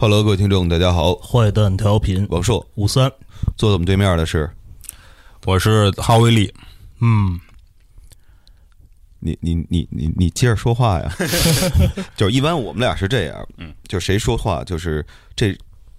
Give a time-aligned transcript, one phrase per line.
[0.00, 3.10] Hello，各位听众，大家好，坏蛋调频王硕，五三，
[3.56, 4.48] 坐在我们对面的是？
[5.44, 6.54] 我是哈维利，
[7.00, 7.40] 嗯，
[9.18, 11.12] 你，你，你，你，你接着说话呀。
[12.16, 15.52] 就是一般我们俩是这样，嗯，就谁说话，就是这，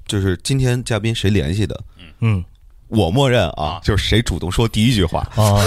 [0.07, 1.83] 就是今天嘉宾谁联系的，
[2.21, 2.41] 嗯，
[2.87, 5.19] 我默认啊，就是谁主动说第一句话。
[5.35, 5.59] 啊，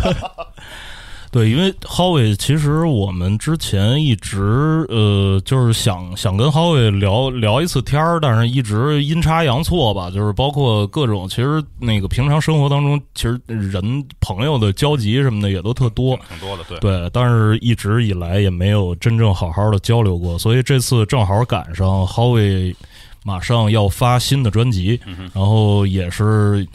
[1.30, 22.74] 对，因为 Howie 其实我们之前一直呃，就是想想跟 Howie 聊聊一次天儿，但是一直阴差阳错吧，就是包括各种，其实那个平常生活当中，其实人朋友的交集什么的也都特多，挺多的，对，对，但是一直以来也没有真正好好的交流过，所以这次正好赶上 Howie
[23.22, 24.98] 马上要发新的专辑，
[25.34, 26.66] 然后也是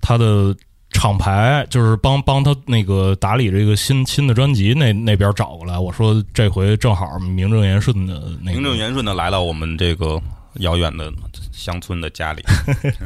[0.00, 0.52] 他的
[0.90, 10.20] 厂牌，就是帮帮他那个打理这个新新的专辑那那边找过来，我说这回正好名正言顺的那个名正言顺的来到我们这个
[10.60, 11.12] 遥远的
[11.52, 12.42] 乡村的家里，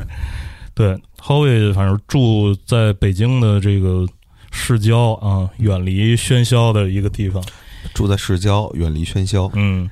[0.74, 4.06] 对，Howie 反正住在北京的这个
[4.52, 7.42] 市郊啊，远离喧嚣的一个地方。
[7.94, 9.50] 住在市郊，远离喧嚣。
[9.54, 9.90] 嗯，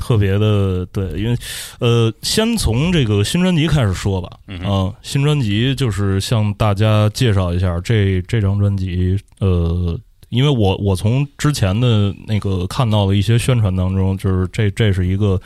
[0.00, 1.36] 特别的对，因为
[1.78, 4.30] 呃，先从这个新专辑开始说吧。
[4.48, 9.18] 嗯啊，新专辑就是向大家介绍一下这这张专辑。
[9.40, 9.98] 呃，
[10.30, 15.38] 因为我我从之前的那个看到的一些宣传当中，就是这这是一个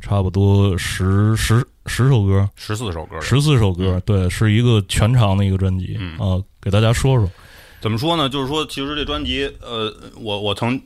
[0.00, 5.96] 差不多十十十首歌，十四首歌，十四首歌，对，是一个全长的一个专辑。
[5.98, 7.28] 嗯啊，给大家说说。
[7.80, 8.28] 怎么说呢？
[8.28, 10.80] 就是说，其实这专辑，呃，我我从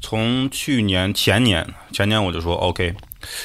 [0.00, 2.94] 从去年前年前年我就说 OK，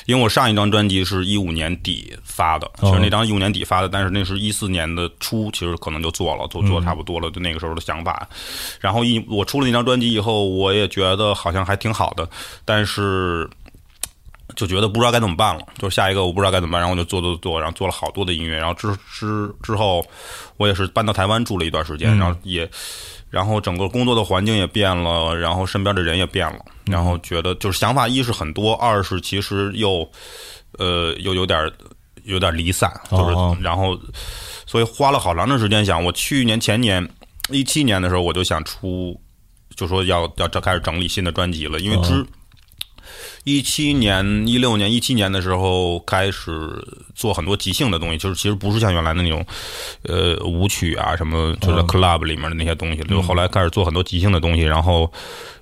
[0.05, 8.27] 因为我上一张专辑是一五年底发的，其实那张一五年底发的，但是那是一四年的初，其实可能就做了，做做差不多了，就那个时候的想法。
[8.79, 12.29] 然后一我出了那张专辑以后，我也觉得好像还挺好的，
[12.63, 13.49] 但是。
[14.55, 20.05] 就觉得不知道该怎么办了，就是下一个我不知道该怎么办，然后我就做做做，然后做了好多的音乐，然后之之之后，
[20.57, 22.69] 我也是搬到台湾住了一段时间，然后也，
[23.29, 30.09] 然后整个工作的环境也变了，然后身边的人也变了，然后觉得就是想法一是很多，二是其实又，
[30.77, 31.71] 呃，又有点
[32.23, 33.99] 有点离散，就是哦然后，
[34.65, 37.07] 所以花了好长的时间想，我去年前年
[37.49, 39.19] 一七年的时候我就想出，
[39.75, 42.25] 就说要要这开始整理新的专辑了，因为之。
[43.45, 46.51] 一七年、一六年、一七年的时候开始
[47.13, 49.45] 做很多即兴的东西，就是其实不是像原来的那种，
[50.01, 53.03] 呃，舞曲啊什么，就是 club 里面的那些东西。
[53.03, 55.11] 就后来开始做很多即兴的东西，然后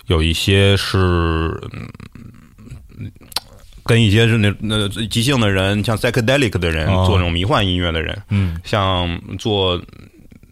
[0.06, 0.98] 有一些是，
[1.72, 3.12] 嗯，
[3.84, 7.04] 跟一些是那那即兴的人，像 psychedelic 的人，哦。
[7.06, 8.58] 做那种迷幻音乐的人，嗯。
[8.64, 9.78] 像做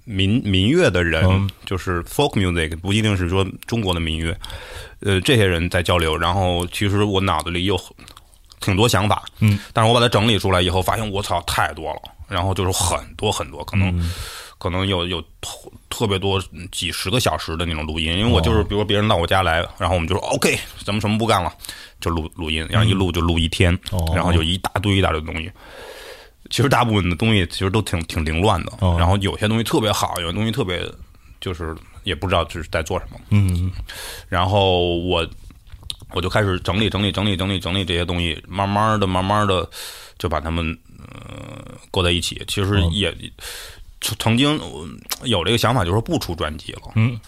[0.04, 4.36] 民民乐的人，嗯就是 folk music，不一定是说中国的民乐，
[5.02, 6.16] 呃，这些人在交流。
[6.16, 7.78] 然后其实我脑子里有
[8.60, 14.10] 挺多想法，嗯，但是我把它整理出来以后，发现我操太多了，然后就是很多很多，可能、嗯。
[14.62, 15.58] 可能有有特
[15.90, 16.40] 特别多
[16.70, 21.52] 几十个小时的那种录音，因为我就是比如说别人到我家来，然后我们就说 OK，咱们什么不干了，
[22.00, 24.12] 就录录音，然后一录就录一天，哦。
[24.14, 25.50] 然后有一大堆一大堆的东西。
[26.48, 28.94] 其实大部分的东西其实都挺挺凌乱的，哦。
[28.96, 30.88] 然后有些东西特别好，有些东西特别
[31.40, 31.74] 就是
[32.04, 33.18] 也不知道这是在做什么。
[33.30, 33.70] 嗯
[34.28, 35.26] 然后我
[36.12, 39.68] 我就开始整理整理整理整理整理这些东西，慢慢的慢慢的
[40.18, 42.42] 就把它们呃搁在一起。
[42.46, 43.14] 其实也、
[44.00, 46.82] 曾曾经呃有这个想法，就是说不出专辑了。
[46.96, 47.18] 嗯，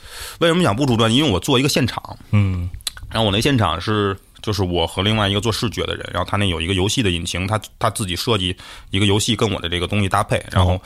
[0.41, 1.17] 为什么想不出专辑？
[1.17, 2.69] 因为我做一个现场，嗯
[3.11, 8.55] 然后我那现场是就是我和另外一个做视觉的人，然后他那有一个游戏的引擎，他他自己设计
[8.91, 10.79] 一个游戏跟我的这个东西搭配，然后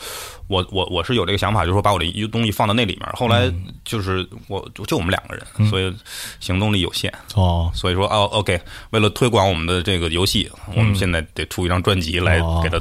[0.46, 3.10] 我我我是有这个想法，就是说把我的一个东西放到那里面。
[3.14, 3.52] 后来
[3.84, 5.92] 就是我就就我们两个人，所以
[6.38, 7.68] 行动力有限，哦。
[7.74, 8.60] 所以说哦，OK，
[8.90, 12.60] 为了推广我们的这个游戏，我们现在得出一张专辑来哦。
[12.62, 12.80] 给他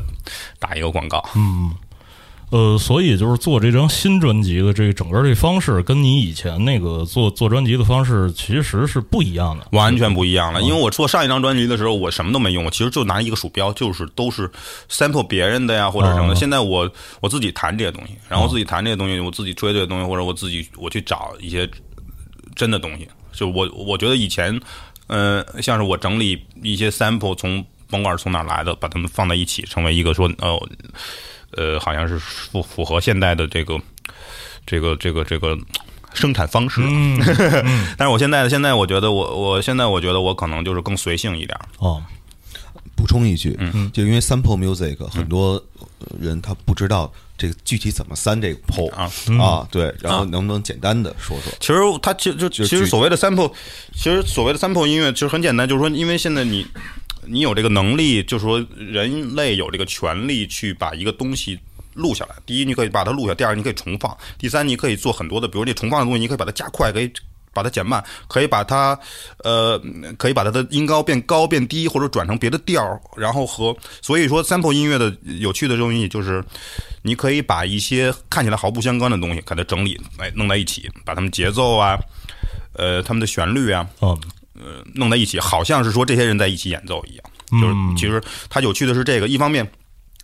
[0.59, 1.27] 打一个广告。
[2.49, 9.67] 呃，所以就是做这张新专辑的这个整个这方式，跟你以前那个做做专辑的方式其实是不一样的。
[9.73, 14.49] 完全不一样了，因为我做上一张专辑的时候，我什么都没用，我其实就拿一个鼠标，就是都是
[14.89, 16.35] sample 别人的呀，或者什么的。
[16.35, 16.89] 现在我
[17.19, 21.69] 我自己弹这些东西，然后我自己弹这些东西，我自己追这些东西，或者我自己我去找一些
[22.55, 23.05] 真的东西。
[23.33, 24.57] 就我我觉得以前，
[25.07, 30.65] 嗯，像是我整理一些 sample，从甭管是从哪来的，把它们放在一起，成为一个说哦，
[31.51, 33.79] 呃，好像是符符合现代的这个
[34.65, 35.57] 这个这个这个
[36.13, 36.81] 生产方式。
[36.83, 37.19] 嗯
[37.97, 41.57] 但是我现在现在我觉得我我现在我觉得我可能就是更随性一点。
[41.79, 42.03] 哦，
[42.95, 43.89] 补充一句，嗯。
[43.91, 45.63] 就因为 sample music 很多
[46.19, 49.09] 人他不知道这个具体怎么三这个 po 啊。
[49.41, 51.51] 啊，对，然后能不能简单的说说？
[51.59, 53.51] 其实它其实就就其实所谓的 sample，
[53.93, 56.65] 其实所谓的 sample 音乐其实很简单，就是说，因为现在你
[57.27, 61.59] 你有这个能力，就是说人类有这个权利去把一个东西
[61.93, 62.35] 录下来。
[62.45, 67.11] 第一，你可以把它录下；第二，你可以重放；第三，你可以做很多的，比如你重放的东西，你可以把它加快，可以
[67.53, 68.97] 把它减慢，可以把它
[69.43, 69.81] 呃，
[70.17, 73.01] 可以把它的音高变高变低，或者转成别的调儿。
[73.15, 76.43] 然后和所以说，sample 音乐的有趣的东西就是，
[77.01, 81.97] 你可以把一些看起来毫不相关的东西，给它整理哎弄在一起，把它们节奏啊，
[82.73, 84.15] 呃，他们的旋律啊，嗯。
[84.57, 87.23] 呃，弄在一起，好像是说这些人在一起演奏一样。
[87.61, 89.65] 就是其实它有趣的是这个，一方面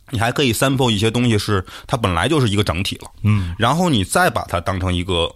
[0.10, 3.10] 你还可以 sample 一些东西，是它本来就是一个整体了。
[3.24, 5.34] 嗯，然后你再把它当成一个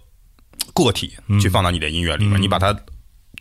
[0.73, 2.75] 个体去放到你的音乐里面，你把它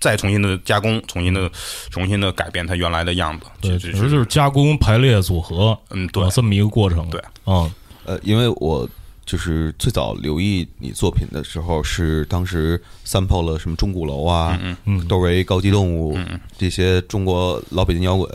[0.01, 1.51] 再重新的加工，重新的
[1.91, 3.47] 重新的改变它原来的样子。
[3.61, 7.11] 对，其实就是加工、排列、组合，嗯，对，这么一个过程。
[7.11, 7.73] 对，嗯，
[8.05, 8.89] 呃，因为我。
[9.27, 18.29] 就是最早留意你作品的时候，是当时 sample 了什么钟鼓楼啊、嗯嗯窦唯高级动物嗯这些中国老北京摇滚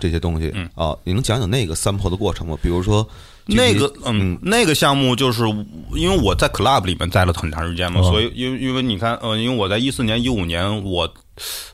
[0.00, 2.58] 这些东西啊，你能讲讲那个 sample 的过程吗？
[2.60, 3.08] 比如说
[3.46, 5.44] 那个嗯，那个项目就是
[5.94, 11.08] 因为我在 club 里面待了很长时间嘛，所以因为因为你看呃，因为我在一四年一五年我。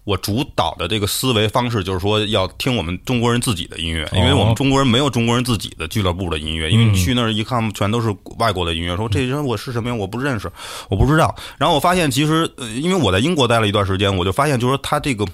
[0.05, 6.71] 我主导的这个思维方式就是说，要听我们中国人自己的音乐，因为我们中国人没有中国人自己的俱乐部的音乐。
[6.71, 9.95] 因为你去那儿一看，全都是外国的音乐，说这人我是什么呀？
[9.95, 10.51] 我不认识，
[10.89, 11.35] 我不知道。
[11.59, 12.51] 然后我发现，其实
[12.81, 15.27] 因为我在英国待了一段时间，我就发现，就是说他这个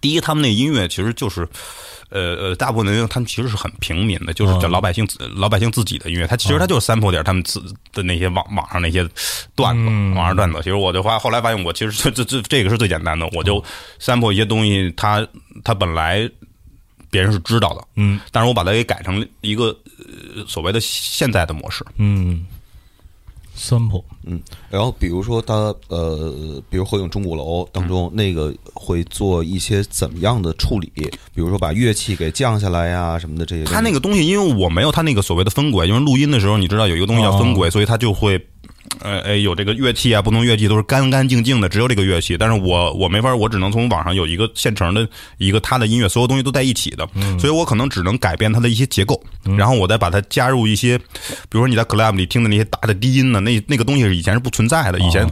[0.00, 1.48] 第一，他们那音乐其实就是。
[2.10, 6.26] 呃呃，大部分的音乐他们其实是很平民的，就是叫老百姓老百姓自己的音乐。
[6.26, 7.60] 他其实他就是 sample 点他们自
[7.92, 9.08] 的那些网网上那些
[9.54, 9.84] 段子，
[10.16, 10.58] 网上段子。
[10.58, 13.64] 其实我就发后来发现，我其实 这这这这个是最简单的，我就
[14.00, 15.26] sample 一些东西，他
[15.64, 16.28] 他本来
[17.10, 19.76] 别人是知道的，嗯，但是我把它给改成一个
[20.46, 22.44] 所谓的现在的模式，嗯。
[23.60, 24.40] sample，嗯，
[24.70, 30.90] 然后比如说他呃，比如《合影钟鼓楼》当中那个会做一些怎么样的处理？
[30.96, 33.64] 比如说把乐器给降下来呀什么的这些。
[33.64, 38.40] 他那个东西，因为我没有他那个所谓的分轨，因为录音的时候你知道有一个东西叫分轨，所以他就会。
[38.98, 42.36] 呃，哎，有这个乐器啊，不同乐器都是干干净净的，只有这个乐器。
[42.36, 45.08] 但是我我没法，我只能从网上有一个现成的
[45.38, 47.08] 一个他的音乐，所有东西都在一起的，
[47.38, 49.22] 所以我可能只能改变它的一些结构，
[49.56, 51.04] 然后我再把它加入一些，比
[51.52, 55.26] 如说你在 club 里听的那些大的低音呢，那那个东西是以前是不存在的，以前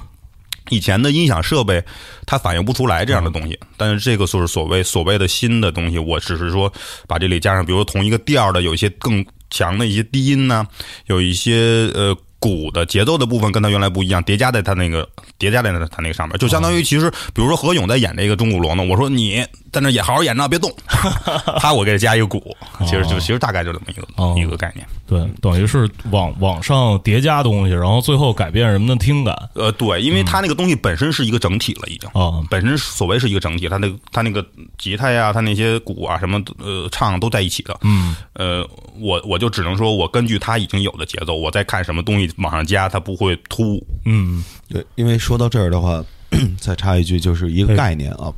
[0.71, 1.85] 以前的音响设备
[2.25, 3.59] 它反映不出来这样的东西。
[3.77, 6.73] 但是这个就是所谓所谓的新的东西，我只是说
[7.07, 10.67] 把这里加上，比如说同一个调的有一些更强的一些低音呢，
[11.07, 12.17] 有一些呃。
[12.41, 15.09] 鼓的节奏的部分跟他原来不一样，叠加在他那个
[15.39, 20.73] 叠加在他那个上面，就相当于其实，比如说何勇在演这个钟鼓楼呢，我说你在那也好好演着，别动，
[21.61, 32.09] 他我给他加一个鼓，其实就其实大概就这么一个一个概念，对，等于是往往上叠加东西，然后最后改变人们的听感，呃，对，因为它那个东西本身是一个整体了，已经。
[32.11, 34.45] 啊，本身所谓是一个整体，它那个他那个
[34.79, 38.67] 吉他呀，它那些鼓啊什么呃唱都在一起的，嗯，呃，
[38.99, 42.29] 我我就只能说我根据他已经有的节奏，我再看什么东西。
[42.39, 43.75] 往上加，它不会突。
[43.75, 43.87] 兀。
[44.05, 46.03] 嗯，对，因为说到这儿的话，
[46.61, 48.33] 再插一句，就是一个概念啊，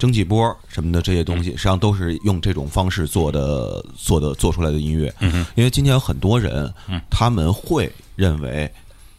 [0.00, 5.14] 蒸汽波什么的这些东西，实际上都是用这种方式做的，做的做出来的音乐。
[5.20, 6.72] 嗯因为今天有很多人，
[7.10, 8.68] 他们会认为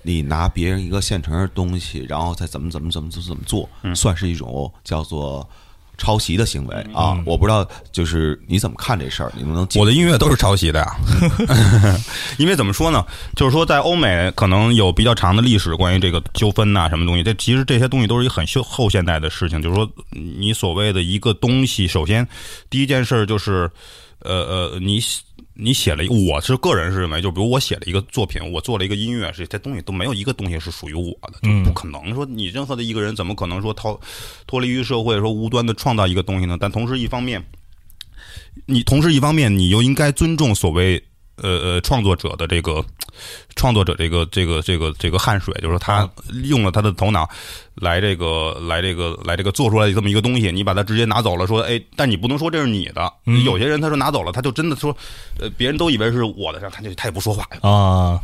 [0.01, 5.48] 你拿别人一个现成的东西，然后再怎么怎么怎么怎么怎么做，算是一种叫做。
[6.01, 9.31] 抄袭的行为啊，我不知道，就是你怎么看这事儿？
[9.36, 9.68] 你能不能？
[9.75, 10.95] 我的音乐都是抄袭的呀，
[12.40, 13.06] 因为怎么说呢？
[13.35, 17.21] 就是说，在欧美可能有比较长的历史，关于这个纠纷呐，什么东西？
[17.21, 19.61] 这其实这些东西都是一个很后后现代的事情。
[19.61, 22.28] 就是说，你所谓的一个东西，首先
[22.68, 23.69] 第一件事就是，
[24.21, 24.33] 呃
[24.71, 24.99] 呃，你。
[25.54, 34.00] 你写了，我是个人是认为，就比如我写了一个作品，我做了一个音乐，这些东西都没有一个东西是属于我的，就不可能说你任何的一个人怎么可能说逃
[34.48, 36.58] 脱离于社会，说无端的创造一个东西呢？
[36.60, 37.44] 但同时一方面，
[38.66, 41.04] 你同时一方面，你又应该尊重所谓。
[41.42, 42.83] 呃呃，创作者的这个
[43.56, 46.10] 创作者这个这个这个这个汗水，就是说他
[46.44, 47.28] 用了他的头脑
[47.76, 53.12] 来这个来这个来这个做出来这么一个东西，你把它直接拿走了，说哎，但你不能说这是你的。
[53.45, 54.95] 有些人他说拿走了，他就真的说，
[55.40, 58.19] 呃，别人都以为是我的，然后他就他也不说话啊。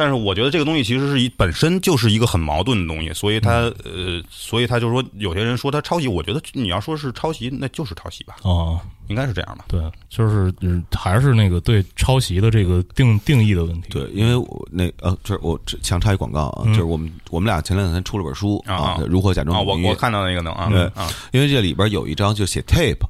[0.00, 8.36] 但是我觉得这个东西其实是一本身就是一个很矛盾的东西，所以他呃，所以他就说有些人说他抄袭，我觉得你要说是抄袭，那就是抄袭吧。
[8.40, 9.66] 哦，应该是这样吧？
[9.68, 9.78] 对，
[10.08, 10.50] 就是
[10.90, 13.88] 还是那个对抄袭的这个定定义的问题。
[13.90, 20.86] 对，因为我那呃，就是我强插一广告啊，就是我们我们俩前两天出了本书啊，如何假装我我看到那个呢啊，对。
[20.94, 23.04] 啊，因为这里边有一章就写 tape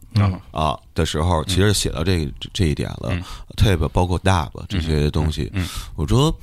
[0.50, 0.76] 啊。
[0.92, 3.16] 的时候，其实写到这这一点了
[3.56, 5.52] ，tape 包括 dub 这些东西，
[5.94, 6.36] 我说。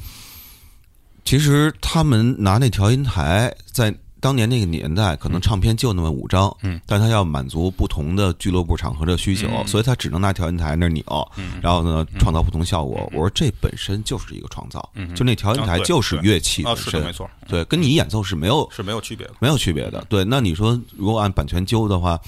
[1.27, 3.93] 其实他们拿那调音台在。
[4.19, 11.03] 当年那个年代，可能唱片就那么五张，嗯，但他要满足不同的俱乐部场合的需求，嗯所以他只能拿调音台那儿扭，
[11.37, 13.07] 嗯然后呢创造不同效果。
[13.13, 19.33] 我说这本身就是一个创造，就那调音台就是乐器啊，本身，是的，没错，对，跟你演奏是没有是没有区别的。
[19.39, 20.03] 没有区别的。
[20.09, 22.19] 对，那你说如果按版权揪的话，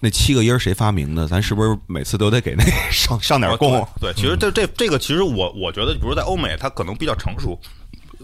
[0.00, 1.28] 那七个音儿谁发明的？
[1.28, 3.78] 咱是不是每次都得给那上上点供？
[3.78, 7.60] 哦对，对，其实这这这个，其实我我觉得，比如在欧美，它可能比较成熟。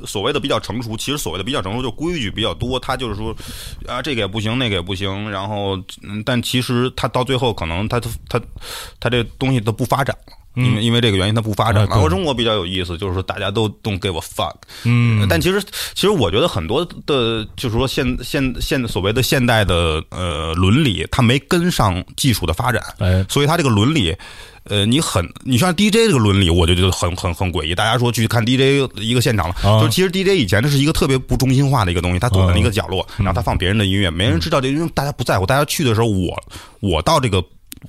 [0.07, 2.79] 所谓的比较成熟，其实所谓的比较成熟，就规矩比较多。
[2.79, 3.35] 他就是说，
[3.87, 5.31] 啊，这个也不行，那个也不行。
[5.31, 8.41] 然后，嗯，但其实他到最后，可能他他
[9.01, 10.39] 他这东西都不发展了。
[10.55, 11.97] 因为因为这个原因，它不发展了。
[11.97, 14.55] 而中国比较有意思，就是说大家都 don't give a fuck。
[14.85, 15.63] 嗯，但其实
[15.95, 24.15] 其实我觉得很多的，就是说现现现所谓的现代的呃伦理，它没跟上技术的发展，哎，所以它这个伦理。
[24.64, 27.75] 呃，你很，你像 DJ 这个伦理，我就觉得很很很诡异。
[27.75, 35.45] 大家说去看 DJ 一个现场了，啊就是其实 DJ 以前这是一个特别不中心化的一个东西，他躲在一个角落，然后他放别人的音乐，没人知道这，因为大家不在乎。
[35.45, 36.40] 大家去的时候，我
[36.81, 37.42] 我到这个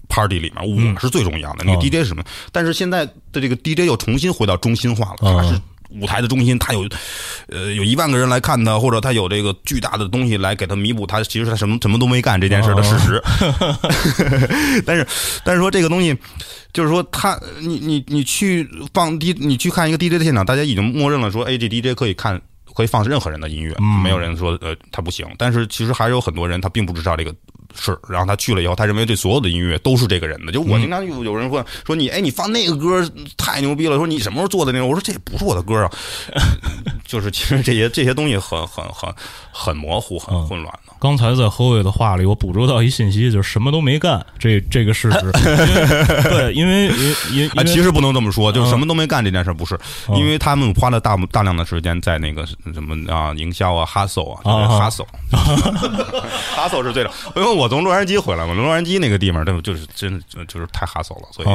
[0.09, 1.63] party 里面，我是最重要的。
[1.63, 2.23] 那个 DJ 是什么？
[2.51, 5.59] 但是现在的这个 DJ 又重新回到中心化了，他是。
[6.00, 6.88] 舞台的中心，他有，
[7.47, 13.21] 呃，有一万个人来看他，或者他有这个巨大的东西来给他弥补他其实他什么什么都没干这件事的事实。
[14.85, 15.07] 但是，
[15.43, 16.17] 但是说这个东西，
[16.73, 22.41] 就是说他，你你你去放 D，你去看一个 DJ 的现场，大家已经默认了说，哎，这 DJ 可以看。
[22.75, 25.27] 可以放任何人的音乐，没有人说呃他不行。
[25.38, 27.31] 但是其实还是有很多人他并不知道这个
[27.75, 30.51] 事，然后他去了以后，他认为这所有的音乐都是这个人的。
[30.51, 34.85] 就我经常有有人问说你哎你放那个歌太牛逼了，说你什么时候做的那个？
[34.85, 35.91] 我说这不是我的歌啊。
[37.05, 39.13] 就是其实这些这些东西很很很
[39.51, 40.93] 很模糊，很混乱的。
[40.99, 45.31] 刚才在何伟的话里，我捕捉到一信息，就是什么都没干，这这个事实。
[46.29, 49.77] 对，因为因因啊，其实不能这么说，就是什么都没干这件事不是，
[50.15, 54.41] 因为他们花了大大量的时间在那个什么啊营销啊，hustle 啊
[54.79, 55.05] ，hustle。
[56.55, 61.48] 哈索是最的，因为我从洛杉矶回来嘛，洛杉矶那个地方，它就是真的就是太哈索了，所以，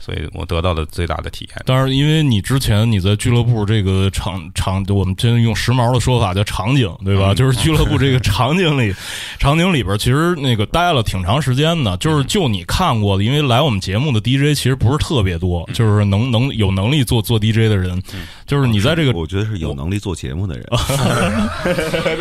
[0.00, 1.62] 所以我得到的最大的体验。
[1.66, 7.34] 当然，因为你之前你在俱乐部这个场场，我们真用时髦的说法叫场景，对吧？
[7.34, 8.94] 就是俱乐部这个 场景里，
[9.38, 11.96] 场景里边其实那个待了挺长时间的。
[11.98, 18.02] 就是就你看过的，因为来我们节目的 DJ 其实不是特别多，就是能能有能力做做 DJ 的人，
[18.46, 20.66] 就是你在这个，我觉得是有能力做节目的人。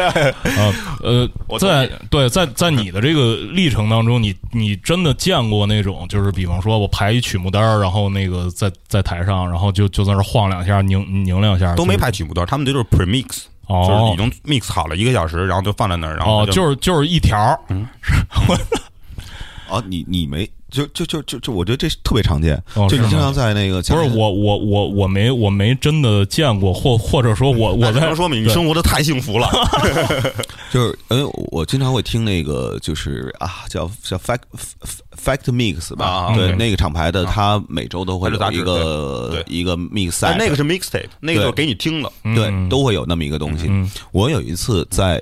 [0.04, 17.38] 啊 呃，在对在在你的这个历程当中，你你真的见过那种，就是比方说我排一曲目单然后那个在在台上，然后就就在那晃两下，拧拧两下，都没排曲目单他们这就是 premix，哦，就是已经 mix 好了一个小时，然后就放在那儿，然后哦，就是就是一条，
[17.70, 17.88] 嗯，
[19.70, 20.50] 哦，你你没。
[20.74, 22.56] 就就就就就，我觉得这特别常见。
[22.74, 29.48] 哦、就你经常在那个不是我我我我没我没真的见过，或或者说我我在能说明你生活的太幸福了。
[30.74, 34.40] 就是因为我经常会听那个就是啊叫叫 fact
[35.24, 43.68] fact mix 吧，啊、对、嗯、那个厂牌的，他每周都会有一个一个 mix 赛，那个是 mixtape，那个就是给你听的，对，都会有那么一个东西。
[43.70, 45.22] 嗯、我有一次在。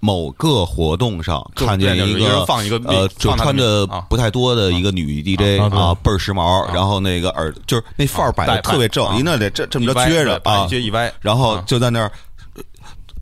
[0.00, 12.10] 某个活动上看见一个放一个呃，就穿着不太多的一个女 DJ 啊，倍儿时髦，然后那个耳就是那范儿摆的特别正，一那得这这么着撅着啊，撅一歪，然后就在那儿。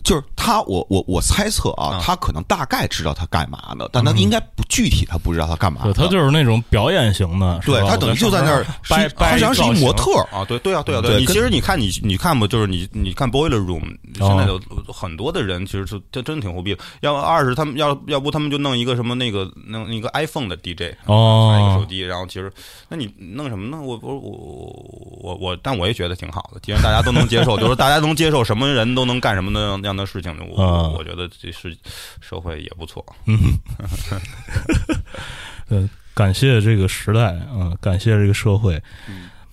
[0.06, 5.80] 就是他，我我我猜测啊，他可能大概知道他干嘛的，但他应该不具体，他不知道他干嘛。
[5.82, 11.18] 对他就是那种表演型的，对他等于就在那儿掰他实际上是一模特啊，对对啊对啊对。
[11.18, 13.82] 你其实你看你你看吧，就是你你看 Boiler Room
[14.14, 14.60] 现在有
[14.92, 16.84] 很多的人，其实是真真挺牛逼的。
[17.00, 22.52] 要二是他们要要不他们就弄一个什么那个弄一个 iPhone 的 DJ 哦，一个手机，然后其实
[22.88, 23.82] 那你弄什么呢？
[23.82, 30.92] 我我我我我，但我也觉得挺好的，既然大家都能接受， 就是大家能接受什么人都能干什么那样的事情，我。
[30.96, 31.76] 我觉得这是
[32.20, 33.04] 社会也不错。
[33.26, 33.38] 嗯，
[35.68, 38.82] 呃，感谢这个时代，嗯，感谢这个社会。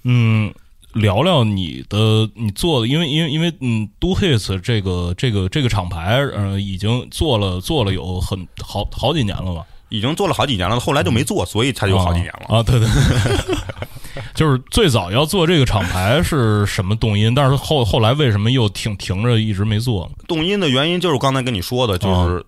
[0.03, 0.53] 嗯，
[0.93, 9.65] 聊聊你的你做的，因为因为因为嗯，Do Hits 这个这个这个厂牌，呃，已经做了做了有很好好几年了吧？
[9.93, 12.57] 已经做了好几年了，后来就没做，所以才有好几年了。
[12.57, 12.89] 啊，对对。
[14.33, 17.33] 就是最早要做这个厂牌是什么动因？
[17.35, 20.09] 但是后后来为什么又停停着一直没做？
[20.27, 22.43] 动因的原因就是刚才跟你说的，就是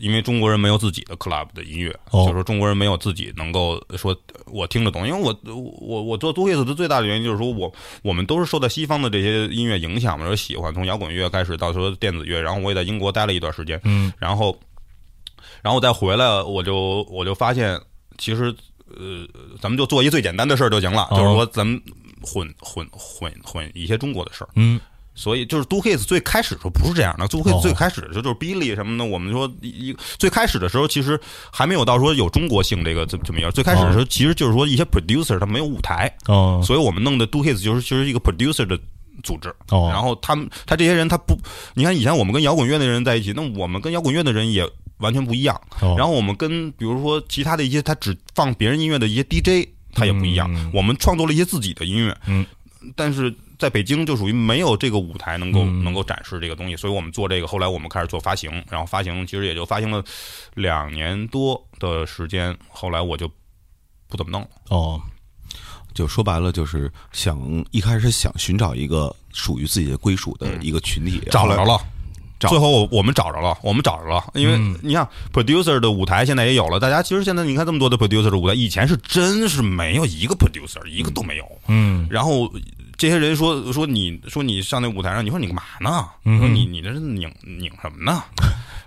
[0.00, 5.06] 因为中国人没有自己的 club 的音乐，哦、就是说中国人没有自己能够说我听得懂。
[5.06, 5.36] 因为我
[5.80, 14.56] 我我做 Do Hits 的最大的原因就是说我我们都是受到西方的这些音乐影响嘛，喜欢从摇滚乐开始到说电子乐，然后我也在英国待了一段时间，嗯，然后
[15.62, 17.80] 然后我再回来，我就我就发现
[18.16, 18.54] 其实。
[18.96, 19.28] 呃，
[19.60, 21.78] 咱们就做一最简单的事儿就行了，哦、就是说咱们
[22.22, 24.48] 混混混混一些中国的事儿。
[24.54, 24.80] 嗯，
[25.14, 31.20] 所以就是 Do Hits 最开始的时候不是这样的，Do Hits 最开始的时候就是 Billy 什么的，我们说一最开始的时候其实
[31.52, 38.80] 还没有到说有中国性这个这这么一样，最开始的时候其实就是说一些 producer 他没有舞台，哦所以我们弄的 Do Hits 就是就是一个 producer 的
[39.22, 41.38] 组织，哦然后他们他这些人他不，
[41.74, 44.66] 你看以前我们跟摇滚乐的人在一起，那我们跟摇滚乐的人也
[44.98, 50.52] 完全不一样，哦然后我们跟比如说其他的一些他只放别人音乐的一些 DJ，他也不一样。
[50.54, 52.44] 嗯我们创作了一些自己的音乐，嗯，
[52.94, 57.46] 但是在北京就属于没有这个舞台能够、嗯能够展示这个东西，所以我们做这个。
[57.46, 60.04] 后来我们开始做发行，然后发行其实也就发行了
[60.54, 63.28] 两年多的时间，后来我就
[64.08, 64.48] 不怎么弄了。
[64.68, 65.00] 哦
[65.94, 67.36] 就说白了，就是想
[67.72, 71.80] 一开始想寻找一个属于自己的归属的一个群体，找着了。
[72.38, 81.44] 找最后我我们找着了，我们找着了，因为嗯你看 producer 的舞台现在也有了，大家其实现在你看这么多的 producer 的舞台，以前是真是没有一个 producer，一个都没有。
[81.66, 82.50] 嗯然后
[82.96, 86.06] 这些人说说你说你上那舞台上，你说你干嘛呢？
[86.24, 88.22] 嗯说你你这是拧拧什么呢？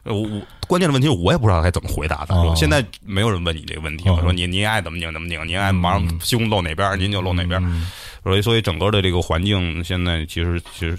[0.04, 2.36] 呃 我我关键的问题我也不知道该怎么回答他。
[2.36, 7.62] 哦说现在没有人问你这个问题，哦我说你你爱怎么拧怎么拧，您爱往胸露哪边您就露哪边。
[7.64, 7.88] 嗯
[8.24, 10.98] 所以，所以整个的这个环境现在其实其实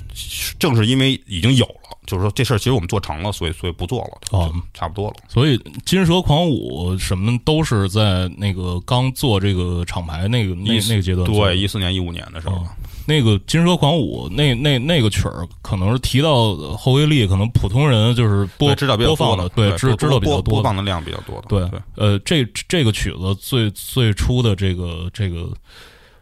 [0.59, 5.17] 正是因为已经有了，就是说这事儿其实我们做成了，所以所以不做了，哦差不多了。
[5.29, 12.67] 所以金蛇狂舞什么都是在那个刚做这个厂牌那个那一那个阶段对，一四年一五年的时候哦，
[13.07, 20.43] 那个金蛇狂舞那那那个曲儿，可能是提到后威力，可能普通人就是播知道比较播放多的，对知播知道比较多的。
[20.43, 21.81] 播播放的量比较多的，对对。
[21.95, 25.49] 呃，这这个曲子最最初的这个这个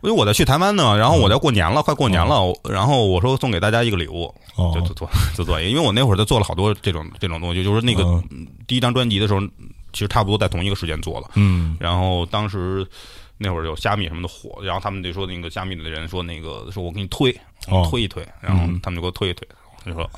[0.03, 2.41] 因为我在去台湾呢，然后我在过年了，快过年了，
[2.71, 4.73] 然后我说送给大家一个礼物，哦。
[4.75, 8.23] 就做做就做作业，因为我那会儿在做了好多这种这种东西，就是那个
[8.67, 9.41] 第一张专辑的时候，
[9.93, 11.77] 其实差不多在同一个时间做的，嗯。
[11.79, 12.87] 然后当时
[13.37, 17.31] 那会儿有虾米什么的火，然后他们就说那个虾米的人说那个说我给你推，
[17.69, 17.87] 哦。
[17.91, 18.81] 推一推，然后嗯。
[18.83, 19.47] 他们就给我推一推，
[19.85, 20.09] 就说。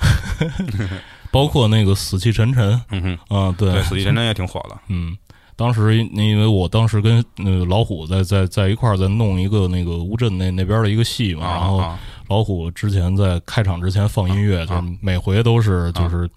[1.33, 2.79] 包括那个死气沉沉。
[2.91, 3.73] 嗯哼，啊，对。
[3.73, 5.17] 对，死气沉沉也挺火的，嗯，
[5.57, 11.99] 当时因为我当时跟呃老虎在在在一块儿在弄一个那个乌镇那那边的一个戏嘛，啊然后啊。
[12.29, 16.29] 老虎之前在开场之前放音乐，啊就是每回都是就是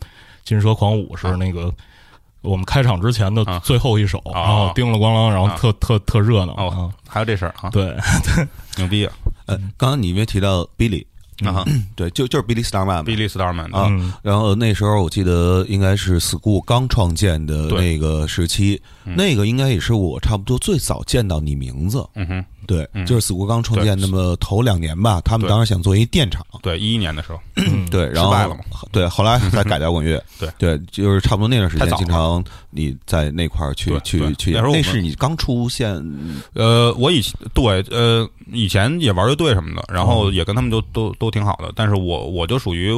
[0.44, 1.74] 金蛇狂舞是那个。
[2.42, 3.58] 我们开场之前的啊。
[3.60, 5.56] 最后一首，啊然后叮了咣啷，然后啊。
[5.58, 7.62] 特特特热闹哦，还有这事儿啊。
[7.64, 7.96] 啊！，对，
[8.78, 9.14] 牛逼啊！
[9.48, 11.06] 呃，刚刚你没提到 Billy，
[11.44, 11.66] 啊哈。
[11.96, 22.06] 对，就就是 Billy Starman，Billy Starman 啊嗯，然后那时候我记得应该是 School 刚创建的那个时期，那个应该也是我差不多最早见到你名字。
[22.16, 23.06] 嗯哼，对，嗯。
[23.06, 27.40] 就是 School 刚创建那么头两年吧，他们当时想做一电厂，对，一一年的时候，
[27.92, 28.62] 对，然后败了嘛。
[28.92, 30.50] 对，后来才改摇滚乐， 对。
[30.58, 35.96] 对，就是差不多那段时间，经常你在那块儿去去去演，那时候那是你刚出现，
[36.54, 40.06] 呃，我以前对呃以前也玩乐队什么的，然哦。
[40.08, 42.94] 后也跟他们都都都挺好的，但是我我就属于。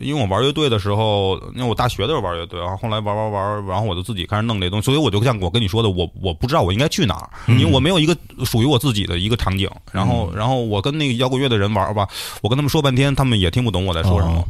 [0.00, 9.68] 因为我玩乐队的时候，因为我大学的时候玩乐队，然后后来玩玩玩，然后我就自己开始弄这东西，所以我就像我跟你说的，我我不知道我应该去哪儿，嗯因为我没有一个属于我自己的一个场景。
[9.92, 12.08] 然后，然后我跟那个摇滚乐的人玩吧，
[12.40, 14.38] 我跟他们说半天，他们也听不懂我在说什么。
[14.38, 14.44] 哦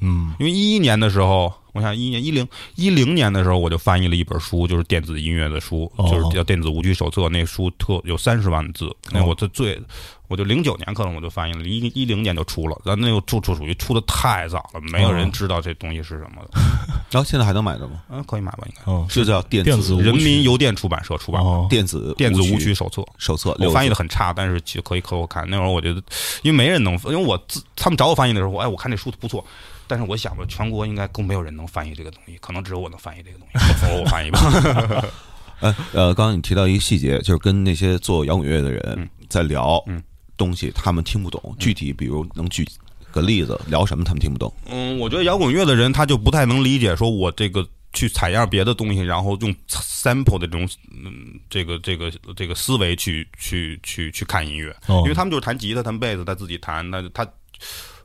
[0.00, 7.22] 嗯因为一一年的时候，我想一一年一零一零年的时候，我就翻译了一本书，就是电子音乐的书，哦就是叫《电子舞曲手册》。
[7.28, 9.80] 那书特有三十万字，那我这最，
[10.28, 16.60] 我就零九年可能我就翻译了，一一零年就出了，咱那个出出属于出的太早了，没有人知道这东西是什么的。
[17.10, 18.02] 然后现在还能买着吗？
[18.10, 18.64] 嗯，可以买吧？
[18.66, 18.92] 应该。
[18.92, 23.04] 哦就叫电电子人民邮电出版社出版的哦电子电子舞舞曲手册。
[23.18, 25.48] 手册，我翻译的的很差，但是其实可以可我看。
[25.48, 26.02] 那会儿我觉得，
[26.42, 29.44] 因为没人能，因为我自他们找我翻译的时候，我哎，我看这书不错，
[29.86, 34.40] 但是我想吧，全国应该更没有人能翻译这个东西，可能只有我能翻译这个东西，否 则我翻译吧。
[35.60, 40.02] 呃呃，刚刚你提到一个细节，就是跟那些做摇滚乐的人在聊嗯
[40.36, 41.56] 东西，他们听不懂。
[41.58, 42.66] 具体比如能举
[43.10, 44.52] 个例子，聊什么他们听不懂？
[44.66, 57.26] 嗯，我觉得摇滚乐的人他就不太能理解，说我这个去采样别的东西，然后用 sample 的这种嗯这个这个这个思维去去去去看音乐，哦因为他们就是弹吉他、弹贝斯，他自己弹，那他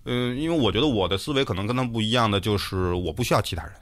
[0.05, 3.73] 嗯，因为我觉得我的思维可能跟他们不一样的，就是我不需要其他人，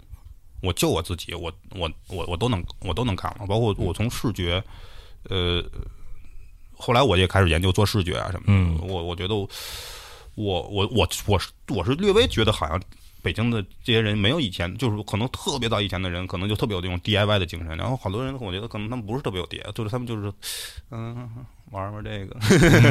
[0.62, 4.64] 我就我自己，我我我我都能我都能看了，包括我从视觉，
[5.30, 5.64] 呃，
[6.76, 9.48] 后来我也开始研究做视觉啊什么的，嗯我我觉得我
[10.36, 12.82] 我我我我是我是略微觉得好像。
[13.22, 17.76] 北京的这些人没有以前，就是可能特别早以前的人，可能就特别有这种 DIY 的精神。
[17.76, 20.32] 然后好多人，我觉得可能他们不是特别有 DIY，就是他们就是，
[20.90, 21.30] 嗯，
[21.72, 22.38] 玩玩这个。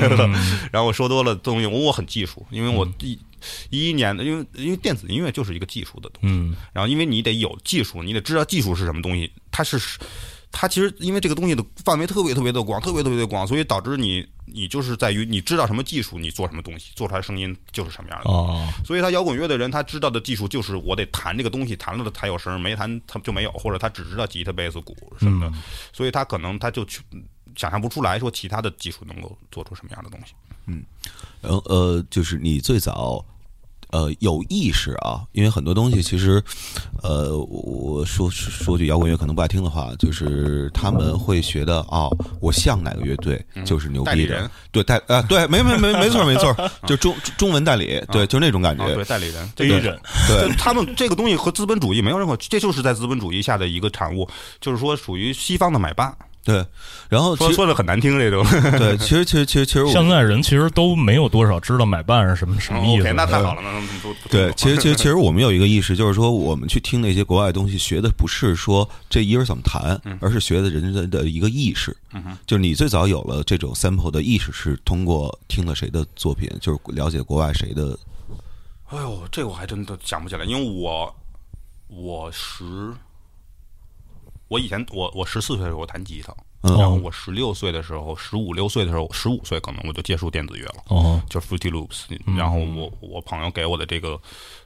[0.72, 3.18] 然后我说多了东西，我我很技术，因为我一
[3.70, 6.34] 一一年的，因为因为电子音乐就是一个技术的东西。
[6.34, 9.78] 嗯然后因为你得有技术，你得知道技术是什么东西，它是
[10.50, 18.30] 它其实因为这个东西的范围特别特别的广，特别特别的广，所以导致你你就是在于你知道什么技术，你做什么东西，做出来声音就是什么样的。
[18.30, 25.52] 哦，所以他摇滚乐的人，他知道的技术就是我得弹这个东西，弹了才有声，没弹他就没有，或者他只知道吉他、贝斯、鼓什么的，
[25.92, 27.02] 所以他可能他就去
[27.59, 30.33] 想象不出来说其他的技术能够做出什么样的东西。
[30.66, 30.83] 嗯
[31.42, 33.25] 然后呃，就是你最早
[33.90, 36.42] 呃有意识啊，因为很多东西其实
[37.03, 46.55] 呃，我说说句摇滚乐可能不爱听的话，就是他们会觉得哦，我像哪个乐队就是牛逼的代理人，对代啊对，没没没没错没错，
[46.87, 54.29] 就中中文代理，对，就那种感啊，对，觉，代理人，这个黑人，对这他们这个东西和资本主义没有任何，这就是在资本主义下的一个产物，
[54.61, 56.14] 就是说属于西方的买办。
[56.48, 56.64] 对。
[57.11, 58.42] 然后说说的很难听，这种。
[58.78, 63.12] 对，其实其实其实其实现在人其实都没有多少知道买办是什么什么意思。
[63.12, 71.94] 那太好了，那那那都对，其实其实其实我们有一个意识，就是说我们去听那些国外的东西，学的不是说这一人怎么弹，而是学的人家的一个意识。
[72.46, 77.98] 就是你最早有了这种 sample 的意识，是通过听了谁的作品，就是了解国外谁的。
[78.90, 81.14] 哎呦，这个我还真的想不起来，因为我
[81.88, 82.64] 我十，
[84.48, 90.82] 我以前我我十四岁的时候我弹吉他，嗯然后我十六岁的时候，十五六岁的时候，十五岁可能我就接触电子乐了。
[90.88, 94.18] 哦，就是 Fruity Loops，然后我我朋友给我的这个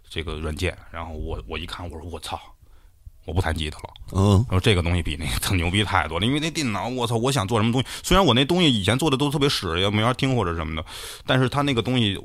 [0.09, 2.40] 这个软件，然后我我一看，我说我操，
[3.25, 3.90] 我不弹吉他了。
[4.14, 10.87] 嗯我说这个东西比那个牛逼太多了，因为那电脑，我操，我想做什么东西，虽然我那东西以前做的都特别屎，也没法听或者什么的，
[11.27, 12.16] 但是他那个东西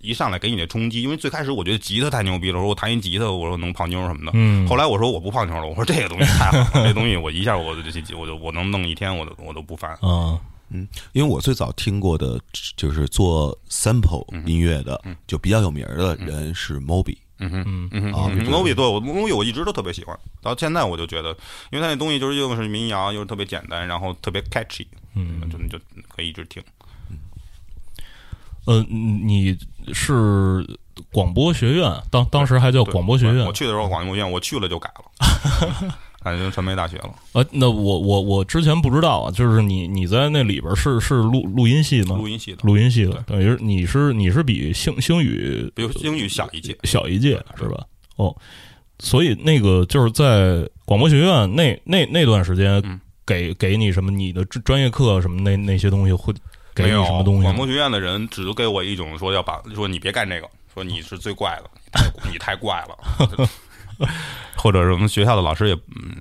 [0.00, 4.66] 一上来给你的冲击，因为最开始我觉得吉他太牛逼了，我说我弹一吉他，我说能泡妞什么的，嗯。
[4.66, 9.90] 后来我说我不泡妞了，我说这个东西太好了， 这东西我一下我就我就我能弄一天，我都我都不烦。
[10.00, 10.40] 啊，
[11.12, 12.40] 因为我最早听过的
[12.76, 17.16] 就是做 sample 音乐的，就比较有名的人是 Moby。
[17.42, 17.88] 嗯哼，嗯。
[17.92, 21.30] 嗯啊，Moby 对我 Moby 我一直都特别喜欢，到现在我就觉得，
[21.70, 26.62] 因为他那东西就是又是民谣，又是特别简单，然后特别 catchy，嗯，就你就可以一直听。
[28.66, 29.56] 呃，你
[29.92, 30.66] 是
[31.12, 33.52] 广播学院，当当时还叫广播学院我。
[33.52, 42.16] 去的时候广播学院，我去了就改了，感觉传媒大学了，呃，那我我我之前不知道啊，就是你你在那里边是是录录音系吗？
[42.16, 46.76] 录音系的，录音系的，等于是你是你是比星星宇比英语小一届。
[46.84, 47.84] 小一届是吧？
[48.16, 48.36] 哦，
[48.98, 56.34] 所以那个就是在广播学院那那那段时间嗯，给给你什么你的专专业课什么那那些东西会
[56.74, 57.42] 给你没有什么东西？
[57.42, 61.70] 广播学院的人只给我一种说要把说你别干这个，说你是最怪的，
[62.30, 63.48] 你太 怪了，
[64.56, 66.16] 或者是我们学校的老师也嗯，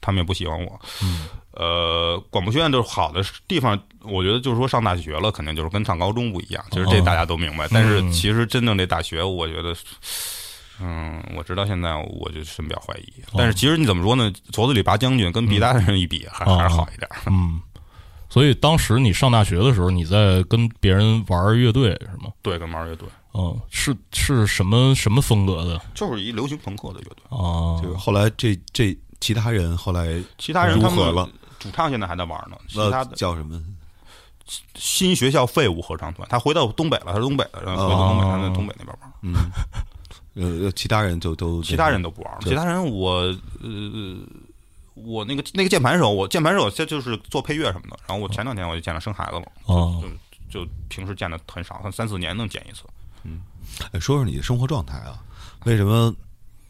[0.00, 0.80] 他们也不喜欢我。
[1.02, 1.26] 嗯
[1.56, 6.64] 呃，广播学院就是好的地方，我觉得就是说上大学了，肯定就是跟上高中不一样。
[6.72, 9.72] 其实这哦大家都明白，但是嗯其实真正这大学，我觉得，
[10.80, 13.22] 嗯，我直到现在我就深表怀疑。
[13.30, 14.32] 哦但是其实你怎么说呢？
[14.50, 17.08] 矬子里拔将军跟别的人一比，还哦还是好一点。
[17.26, 17.60] 嗯，
[18.34, 22.32] 所以当时你上大学的时候，你在跟别人玩乐队是吗？
[22.42, 27.38] 对，跟玩乐队嗯，是是什么什么风格的就是一流行朋克的乐队。
[27.38, 27.78] 啊？
[27.80, 31.30] 就是后来这这其他人后来其他人他们如何了？
[31.60, 33.62] 主唱现在还在玩呢，其他的叫什么？
[34.74, 39.12] 新学校废物合唱团，他回到东北了，他是东北的，然后回到东北，哦他在东北那边玩。
[39.22, 43.20] 嗯，呃，其他人就都其他人都不玩了，其他人我
[43.62, 44.18] 呃，
[44.94, 47.98] 我那个那个键盘手，我键盘手这就是做配乐什么的。
[48.06, 50.02] 然后我前两天我就见了生孩子了，哦
[50.50, 52.84] 就就平时见的很少，三四年能见一次。
[53.92, 55.18] 哎，说说你的生活状态啊？
[55.64, 56.14] 为什么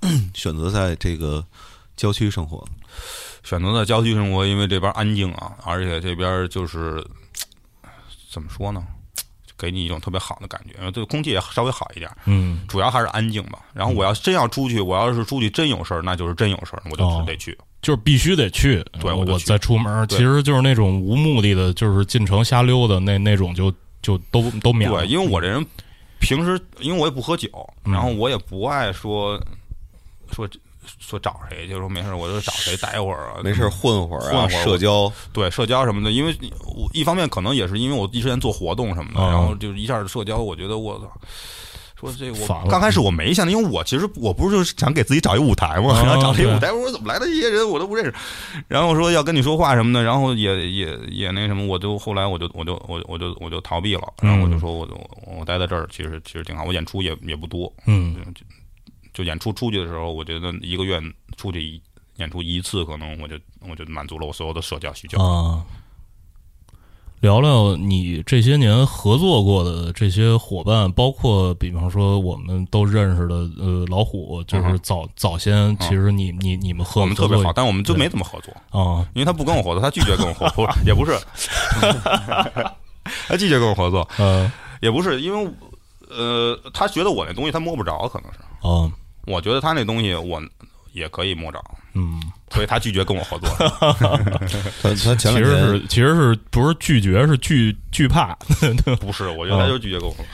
[0.32, 1.44] 选择在这个
[1.96, 2.66] 郊区生活？
[3.42, 7.04] 选择在郊区生活，因为这边安静啊，而且这边就是
[8.30, 8.82] 怎么说呢，
[9.58, 12.10] 给你一种特别好的感觉，因为这个空气也稍微好一点。
[12.24, 13.58] 嗯主要还是安静吧。
[13.74, 17.58] 然后我要真要出去，我要是出去真有事儿，那就是真有事儿，我就得去。
[17.84, 23.70] 就是必须得去，我对我再出门，其实就是那种无目的的，就是进城瞎溜达那那种就
[24.00, 25.02] 就都都免了。
[25.02, 25.64] 对，因为我这人
[26.18, 27.48] 平时因为我也不喝酒，
[27.84, 29.38] 嗯然后我也不爱说
[30.32, 30.48] 说
[30.98, 35.12] 说找谁，就说没事我就找谁待会儿啊，没事儿混会儿啊，混会儿社交。
[35.34, 41.20] 对社交什么的，因为我一方面可能也是因为我一之前做活动什么的，哦然后就是一下社交，我觉得我操。
[42.10, 48.14] 说这我刚开始我没想，因为我其实我不是就是想给自己找一舞台嘛，哦 然后找了一个舞台，我说怎么来的这些人我都不认识，
[48.68, 54.94] 然后说要跟你说话什么的，然后也也也那什么，我就后来我就我就我我就我就逃避了，然后我就说我就
[55.38, 58.16] 我待在这儿其实其实挺好，我演出也也不多，嗯。
[59.12, 61.00] 就演出出去的时候，我觉得一个月
[61.36, 61.80] 出去一
[62.16, 65.22] 演出一次，可能我就我就满足了我所有的社交需求。
[65.22, 65.64] 啊，
[67.24, 79.08] 聊聊你这些年合作过的这些伙伴，包括比方说我们都认识的呃老虎，就是早早先其实你你你们合我们特别好，但我们就没怎么合作，啊。
[79.14, 81.18] 因为他不跟我合作，他拒绝跟我合作，也不是，
[83.26, 84.52] 他拒绝跟我合作，嗯。
[84.82, 85.50] 也不是因为
[86.10, 88.92] 呃，他觉得我那东西他摸不着，可能是，啊。
[89.26, 90.38] 我觉得他那东西我
[90.94, 91.62] 也可以摸着，
[91.94, 93.48] 嗯，所以他拒绝跟我合作。
[94.80, 98.34] 他他前其实是其实是不是拒绝是惧惧怕
[99.00, 100.26] 不是，我觉得他就拒绝跟我合作。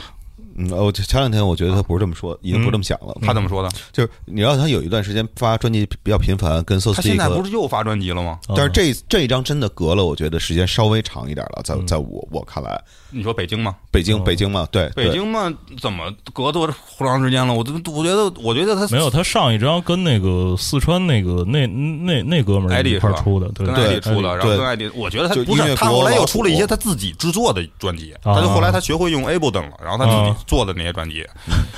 [0.61, 3.17] 嗯，我前两天我觉得他不是这么说，已经不这么想了。
[3.23, 3.71] 他怎么说的？
[3.93, 8.39] 就是你知道他有一段时间发专辑比较频繁，跟 So 他现在不是又发专辑了吗？
[8.49, 13.75] 但是这这一张真的隔了，我觉得时间稍微长一点了，在在我我看来，你说北京吗？
[13.91, 17.55] 北京北京嘛，对，北京嘛，怎么隔多多长时间了？
[17.55, 31.25] 我都我觉得，我觉得他没有，他上一张跟那个四川那个那那那哥们儿一艾迪是吧块儿出的，对跟对艾迪出的，然后对跟艾迪，我觉得他不是他后来又出了一些他自己制作的专辑，啊他就后来他学会用 Ableton 了，然后他自己啊做的那些专辑，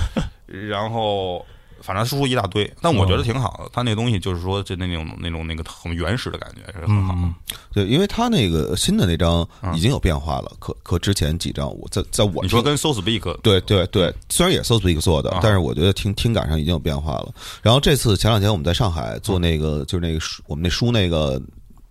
[0.49, 1.45] 然后
[1.83, 3.71] 反正输出一大堆，但我觉得挺好的。
[3.71, 7.13] 他那东西就是说，就那种那种那个很原始的感觉是很好。
[7.17, 7.35] 嗯
[7.75, 17.33] 对，因为他那个新的那张已经有变化了，可可之前几张我在在我你说跟 So Speak 对对对，虽然也 So Speak 做的啊，但是我觉得听听感上已经有变化了。
[17.63, 21.41] 然后这次前两天我们在上海做那个就是那个书我们那书那个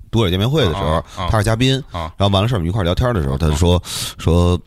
[0.09, 3.81] 读者见面会的时候他是嘉宾，啊然后完了事儿我们一块儿聊天的时候，他就说
[4.17, 4.59] 说。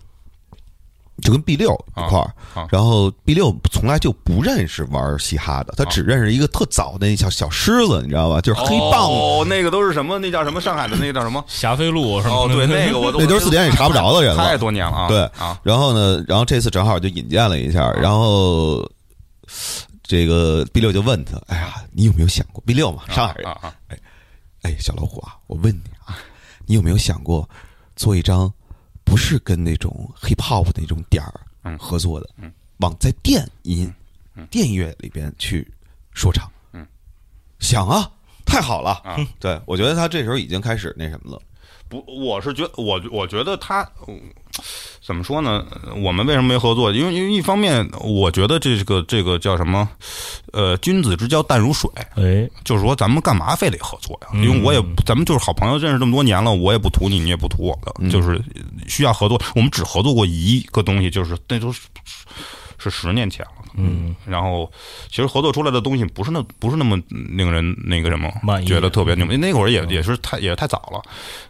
[1.23, 8.41] 就跟 B 六一块儿啊，然后 B 六从来就不认识玩嘻哈的，他只认识一个特早的那小小狮子，你知道吧？
[8.41, 10.19] 就是黑棒，哦，那个都是什么？
[10.19, 10.61] 那叫什么？
[10.61, 11.43] 上海的那个叫什么？
[11.47, 14.45] 霞飞路什么哦，对， 那个我都那都是四点也查不着的人了。
[14.45, 15.09] 太多年了啊！
[15.09, 18.85] 对啊，然后呢，然后这次正好就引荐了一下，然后
[20.03, 23.47] 这个 B 六就问他：“哎呀，你有没有想过 B 六嘛，上海人？
[23.51, 23.75] 啊啊，
[24.63, 26.19] 哎，小老虎啊，我问你啊，
[26.67, 27.49] 你有没有想过
[27.97, 28.53] 做一张
[29.05, 33.93] 不是跟那种 hip hop 那种点儿嗯合作的，嗯往在电音、
[34.35, 35.67] 嗯电音乐里边去
[36.13, 36.51] 说唱？
[36.73, 36.87] 嗯，
[37.61, 38.11] 想啊，
[38.45, 39.17] 太好了啊！
[39.39, 41.41] 对我觉得他这时候已经开始那什么了。
[41.89, 43.89] 不，我是觉我我觉得他。
[44.59, 44.65] 嗯
[45.05, 45.63] 怎么说呢？
[46.03, 46.91] 我们为什么没合作？
[46.91, 49.87] 因为因为一方面，我觉得这个这个叫什么，
[50.51, 54.29] 呃，君子之交淡如水，哎，就是说咱们干嘛非得合作呀？
[54.33, 58.43] 嗯因为我也咱们就是好朋友，认识这么多年了，我也不图你，你也不图我的，就是
[58.89, 59.39] 需要合作。
[59.55, 61.83] 我们只合作过一个东西，就是那都是
[62.85, 63.65] 是十年前了。
[63.77, 64.71] 嗯，然后
[65.09, 68.31] 其实合作出来的东西不是那不是那么令人那个什么
[68.63, 71.03] 觉得特别牛，那会儿也也是太也太早了。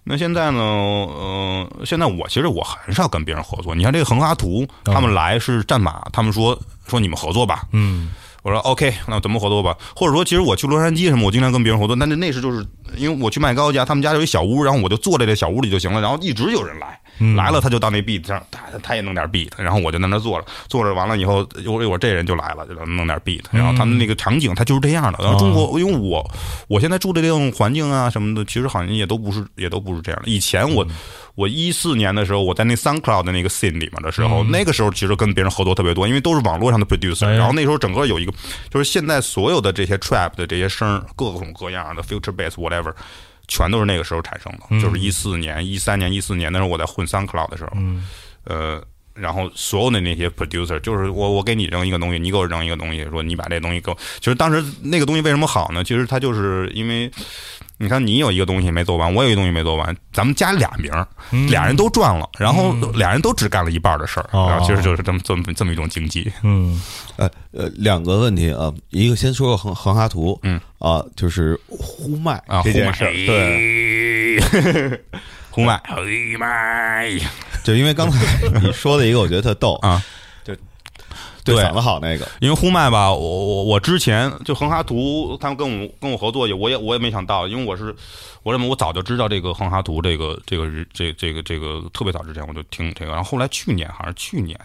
[0.03, 0.61] 那现在呢？
[0.61, 3.75] 呃，现在我其实我很少跟别人合作。
[3.75, 7.65] 你看这个横哈图，他们来是战马，他们说说你们合作吧。
[7.73, 8.11] 嗯
[8.43, 9.75] 我说 OK，那怎么合作吧？
[9.97, 12.63] 或者说，其实我去洛杉矶什么，我经常跟别人合作，但是那是就是
[12.95, 25.19] 因为我去麦高家，他们家有一小屋，然后我就坐在这小屋里就行了，然后一直有人来，嗯来了他就到那 beat 上，他他也弄点 beat，然后我就在那坐着，坐着完了以后，一会儿一会儿这人就来了，就弄点 beat，然后他们那个场景他就是这样的。
[25.23, 26.29] 然后中国，因为我
[26.69, 30.29] 我现在住的这种环境啊什么的，其实好像也都不是也都不是这样的。
[30.29, 30.87] 以前我。
[31.37, 37.27] 我一四年的时候，我在那 SoundCloud 的那个 scene 里面的时候，那个时候其实跟别人合作特别多，因为都是网络上的 producer。
[37.27, 38.33] 哎然后那时候整个有一个，
[38.71, 42.93] 就是现在所有的这些 trap 的这些声，各种各样的 future bass whatever，
[43.49, 44.81] 全都是那个时候产生的。
[44.81, 47.71] 就是一四年、一三年、一四年那时候我在混 SoundCloud 的时候，
[48.45, 48.83] 呃。
[49.17, 53.97] 然后所有的那些 producer，就是我我给你扔一个东西，你给我扔一个东西，说你把这东西给我。
[54.19, 55.85] 其实当时那个东西为什么好呢？
[55.85, 57.09] 其实它就是因为，
[57.85, 61.07] 你看你有一个东西没做完，我有一个东西没做完，咱们加俩名儿，
[61.51, 66.33] 俩人都赚了，然后俩人都只干了一半的事儿，哦然后其实就是这么这么这么一种经济。
[66.43, 66.81] 嗯
[67.17, 75.01] 呃呃，两个问题啊，一个先说个横横哈图，嗯啊，就是呼麦啊，这件事儿，对，
[75.51, 77.11] 呼麦， 呼麦，
[77.63, 78.19] 就因为刚才
[78.63, 80.24] 你说的一个，我觉得特逗啊，就
[81.45, 87.95] 对嗓子好那个，因为呼麦吧，我我我之前就恒哈图，他们跟我跟我合作也，我也我也没想到，因为我是
[88.43, 94.59] 我认为我早就知道这个恒哈图这个这个这这个这个特别早之前我就听这个，然后后来去年好像去年，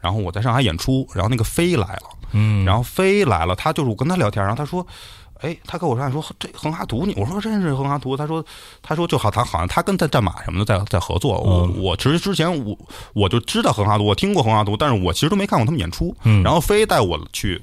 [0.00, 4.86] 然后我在上海演出，然后那个飞来了，嗯，然后飞来了，他就是我跟他聊天，然后他说。
[5.40, 8.44] 哎，他跟我说，说这横哈图你，我说认识横哈图，他说，
[8.82, 11.38] 他说就好，他好像他跟在战马什么的在在合作。
[11.38, 12.76] 我我其实之前我
[13.12, 16.16] 我就知道横哈图，我听过横哈图，但是我其实都没看过他们演出。
[16.24, 17.60] 嗯然后非带我去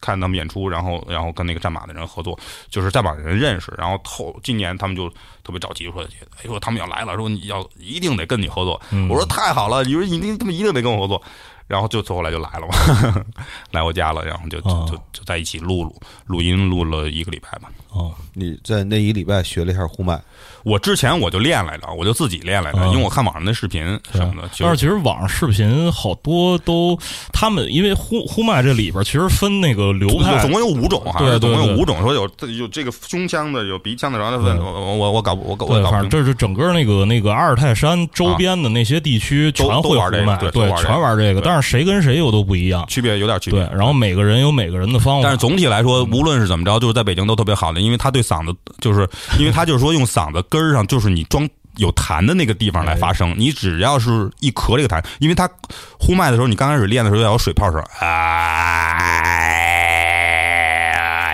[0.00, 3.72] 看他们演出，然后然后跟那个战马的人合作，就是战马的人认识。
[3.78, 5.10] 然后后今年他们就
[5.44, 8.80] 特别着急说，哎呦他们要来了，说你要一定得跟你合作。
[9.08, 11.22] 我说太好了，你说一定他们一定得跟我合作。
[11.66, 13.24] 然后就最后来就来了嘛，
[13.72, 14.86] 来我家了，然后就就哦。
[14.86, 17.70] 就就在一起录录录音，录了一个礼拜吧。
[17.88, 20.20] 哦，你在那一礼拜学了一下呼麦，
[20.62, 26.98] 我之前我就练来着，我就自己练来着，嗯因为我看网上的视频什么的，就但是其实网上视频好多都，
[27.32, 30.42] 他们因为呼呼麦这里边其实分那个流派。
[30.42, 36.00] 总，共有五种哈，总共有五种，说有有这个胸腔的，有鼻腔的，然后对我我我我搞我搞我对，搞不清。
[36.00, 53.34] 反正这是整个那个那个阿尔泰山周边的那些地区全都会玩这个对全玩这个，但是谁跟谁又都不一样，区别有点区别对，，然后每个人有每个人的方法，但是总体来说，无论是怎么着，就是在北京都特别好的，因为他对嗓子，就是因为他就是说用嗓子根儿上，就是你装有痰的那个地方来发声。
[53.36, 55.50] 你只要是一咳这个痰，因为他
[55.98, 58.14] 呼麦的时候，你刚开始练的时候要有水泡声，啊，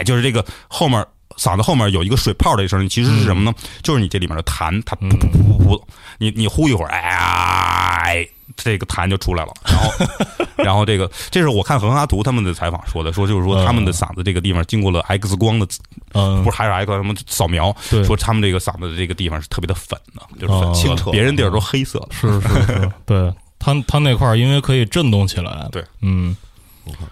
[0.02, 1.04] 就是这个后面
[1.40, 3.54] 嗓子后面有一个水泡的一声，其实是什么呢？
[3.82, 5.82] 就是你这里面的痰，它噗噗噗噗噗，
[6.18, 9.90] 你你呼一会儿，哎，这个痰就出来了，然后。
[10.60, 15.66] 然后这个，这是我看恒哈图他们的采访说的，说就是说他们的嗓子这个地方经过了 X 光的，
[16.12, 16.44] 嗯。
[16.44, 17.74] 不是还是 X 光什么扫描，
[18.04, 21.10] 说他们这个嗓子的这个地方是特别的粉的，就是很清澈。
[21.12, 22.08] 别人地儿都黑色的。
[22.10, 26.36] 是是是， 对他他那块儿因为可以震动起来，对，嗯，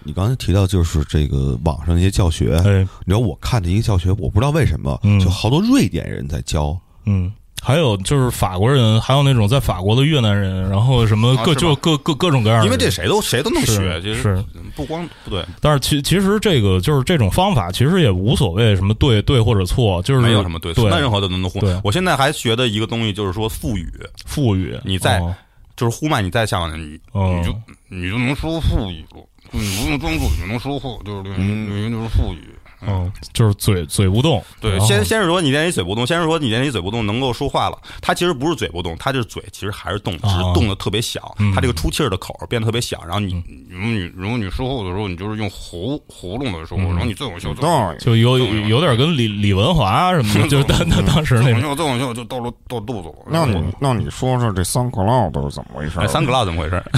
[0.03, 14.43] 你刚才提到就是这个网上一些教学，哎，你知道我看的一个教学，我不知道为什么，嗯就好多瑞典人在教，嗯，还有就是法国人，还有那种在法国的越南人，然后什么各、就各各各种各样的人，因为这谁都谁都能学，是其实是
[14.75, 21.79] 不光不对，但是其其实这个就是这种方法，其实也无所谓什么对对或者错，就是没有什么对错，那任何的都能呼对。
[21.83, 23.91] 我现在还学的一个东西就是说腹语，
[24.25, 25.35] 富语，你在哦
[25.75, 27.55] 就是呼麦，你再下往你哦你就
[27.87, 32.49] 你就能说腹语了，你不用装作也能说话，就是你就是腹语。
[32.87, 37.77] 嗯，就是嘴嘴不动，对，先先是说你练习嘴不动，先是说你练习嘴不动能够说话了。
[38.01, 41.35] 他其实不是嘴不动，他就是嘴其实还是动，只是哦动的特别小。
[41.39, 43.33] 嗯它这个出气儿的口变得特别小，然后你
[43.69, 53.15] 如果你如果你说话的时候，你就是用喉喉咙的时候，然后你再往下动，就有有点跟李李文华什么的， 就是当当当时那种，再往下再往下就到了到肚子了。
[53.27, 55.99] 那你那你说说这三克拉都是怎么回事？
[55.99, 56.83] 哎，三克拉怎么回事？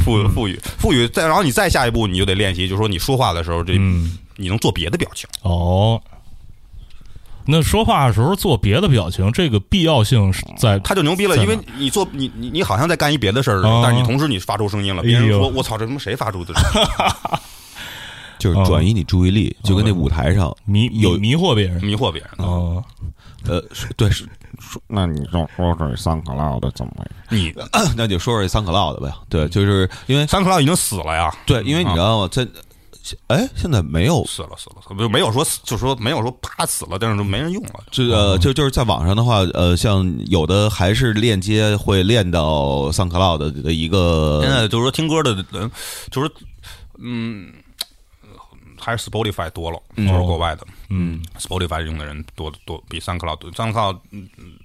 [0.00, 5.28] 腹腹语腹语，再然后你再下一步，你就得练习，就是说你说话的时候，这嗯，你能做别的表情。
[5.42, 6.00] 哦。
[7.46, 16.54] 那说话的时候做别的表情，这个必要性是在他就牛逼了，因为你做你你你好像在干一别的事儿，哦但是你同时你发出声音了，别人说我操，这他妈谁发出的？
[18.38, 21.84] 就是转移你注意力，就跟那舞台上迷有迷迷惑别人。
[21.84, 22.30] 迷惑别人。
[22.38, 22.82] 哦，
[23.46, 24.26] 呃，是对，是
[24.86, 27.42] 那你就说说这三克劳的怎么回事？
[27.42, 27.54] 你
[27.96, 29.12] 那就说说这三可烙的呗。
[29.28, 32.46] 对，就是因为三克拉已经死了呀，对，因为你知道吗，在
[33.28, 37.82] 哎，现在没有死了死了，不没有说死就说没有说啪死了，但是都没人用了。
[37.90, 45.68] 这呃，就就是在网上的话，呃，像有的还是链接会链到 SoundCloud 的一个现在就是说听歌的人，
[46.10, 46.30] 就是
[46.98, 47.50] 嗯，
[48.78, 54.58] 还是 Spotify 多了，就是国外的，嗯嗯 Spotify 用的人多多比 SoundCloud 多，SoundCloud 嗯嗯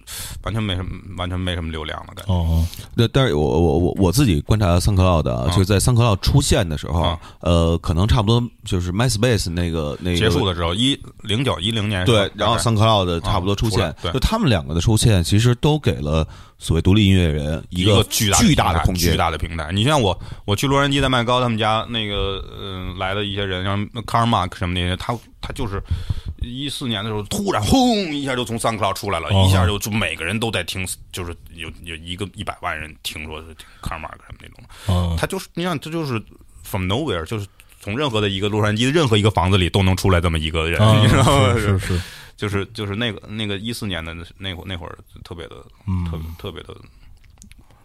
[0.44, 2.34] 完全没什么完全没什么流量了，感觉。
[2.34, 2.66] 哦，
[2.96, 19.18] 对，但是我我我我自己观察 SoundCloud 的啊，啊就是在 SoundCloud 出现的时候啊，呃，可能差不多就是 MySpace 那个那个结束的时候，一零九一零年对，然后大概 SoundCloud 差不多出现就他们两个的出现，其实都给了所谓独立音乐人一个巨大巨大的空间巨。
[19.18, 19.72] 大的平台。
[19.72, 25.82] 你像我，我去洛杉矶，在麦高他们家那个，嗯、来的一些人，像 Car Mark 什么那些，他他就是
[26.42, 36.22] 一四年的时候，突然轰一下就从 SoundCloud 出来了，哦一下就就每个人都在听，就是有有一个一百万人听说是听 Car Mark 什么那种，嗯，他就是你想，这就是
[36.64, 37.48] from nowhere，就是。
[37.82, 41.54] 从任何的一个洛杉矶的任何一个房子里都能出来这么一个人，啊你知道吗？
[41.54, 42.02] 是是是，
[42.36, 46.76] 就是就是那个那个一四年的那那会那会儿特别的嗯特别特别的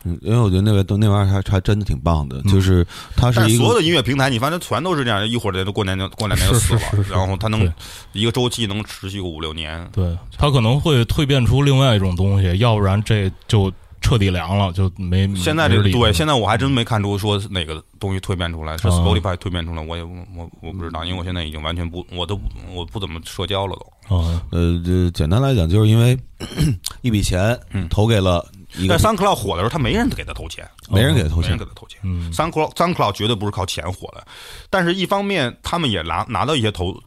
[0.05, 2.87] 嗯因为我觉得那个都那玩意儿还还真的挺棒的，就是
[3.17, 7.71] 它是所有的音乐平台，你发现全都是这样，一会儿就过年就过两年就是死了，是是然后它能
[8.13, 9.87] 一个周期能持续个五六年。
[9.93, 18.93] 对，它可能会蜕变出另外一种东西，要不然这就彻底凉了，就没现在这个对，现在我还真没看出说哪个东西蜕变出来，是啊。
[18.93, 22.41] Spotify 蜕变出来，我也我我不知道，因为我现在已经完全不，我都
[22.73, 23.77] 我不怎么社交了
[24.09, 24.17] 都。
[24.17, 26.19] 啊，呃，这简单来讲，就是因为
[27.03, 27.87] 一笔钱嗯。
[27.91, 28.45] 投给了
[28.77, 32.01] 一个但 SoundCloud 火的时候，他没人给他投钱，没人给他投钱没人给，他投钱。
[32.03, 34.27] 嗯 SoundCloud SoundCloud 绝对不是靠钱火的，
[34.69, 37.01] 但是一方面他们也拿拿到一些投。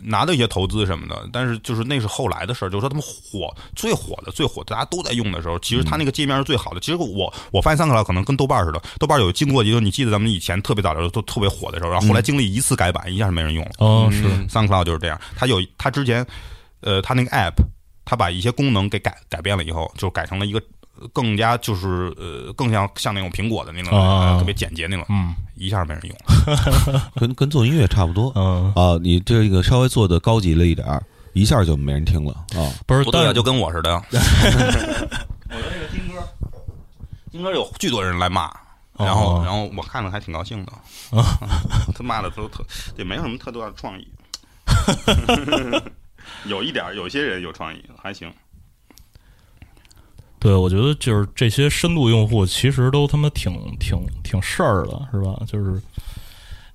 [0.00, 6.78] 拿到一些投资什么的，但是就是那是后来的事儿，就是说他们火最火的最火的，大家都在用的时候，其实他那个界面是最好的。
[6.78, 13.72] 其实我我发现 SoundCloud 可能跟豆瓣似的，豆瓣有经过，就是你记得咱们以前特别早的时候都特别火的时候，然后后来经历一次改版，一下是没人用了。
[13.78, 16.24] 哦是，SoundCloud 就是这样，它有它之前，
[16.82, 17.54] 呃，它那个 App，
[18.04, 20.62] 它把一些功能给改改变了以后，就改成了一个
[21.12, 27.10] 更加就是呃更像像那种苹果的那种、啊呃特别简洁那种，嗯一下没人用了。
[27.16, 28.98] 跟跟做音乐差不多嗯，啊。
[29.02, 32.70] 你这个稍微做的高级了一点儿，一下就没人听了啊。
[32.86, 33.90] 不是，不对就跟我似的。
[35.50, 36.22] 我的这个金歌，
[37.32, 38.50] 金歌有巨多人来骂，
[38.98, 40.72] 然后、哦然后我看着还挺高兴的。
[41.94, 42.62] 他骂的都特
[42.96, 44.06] 也没有什么特多的创意，
[46.44, 48.32] 有一点有些人有创意，还行。
[50.38, 55.34] 对，我觉得就是这些深度用户其实都他妈挺挺挺事儿的，是吧？
[55.46, 55.80] 就是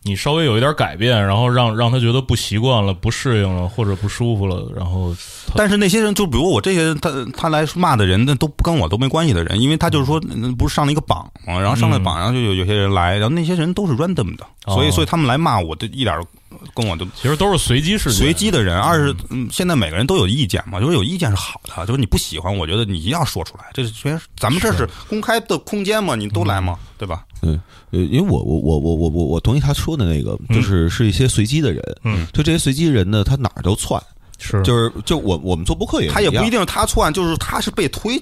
[0.05, 5.15] 你稍微有一点改变，然后让让他觉得不习惯了、不适应了或者不舒服了，然后
[5.55, 10.53] 但是那些人，就比如我这些人，他他来骂的人，那都跟我都没关系的人，因为他就是说，嗯。
[10.55, 16.23] 不是上了一个榜嘛，然后上了榜，然后就有有些人来，然后那些人都是 random 的，所以哦所以他们来骂我，就一点儿
[16.73, 18.19] 跟我都其实都是随机事件。
[18.19, 18.77] 随机的人。
[18.79, 27.23] 二是，嗯，现在每个人都有意见嘛，就是有意见是好的，就是你不喜欢，我觉得你一定要说出来，这是全咱们这是公开的空间嘛，你都来嘛，对吧？
[27.41, 27.59] 嗯，
[27.91, 34.01] 呃，因为我我我我我我我同意他说的那个，就是是一些随机的人，嗯，就这些随机人呢，他哪儿都窜，
[34.39, 38.21] 是就是就我我们做播客也他也不一定是他窜，就是他是被推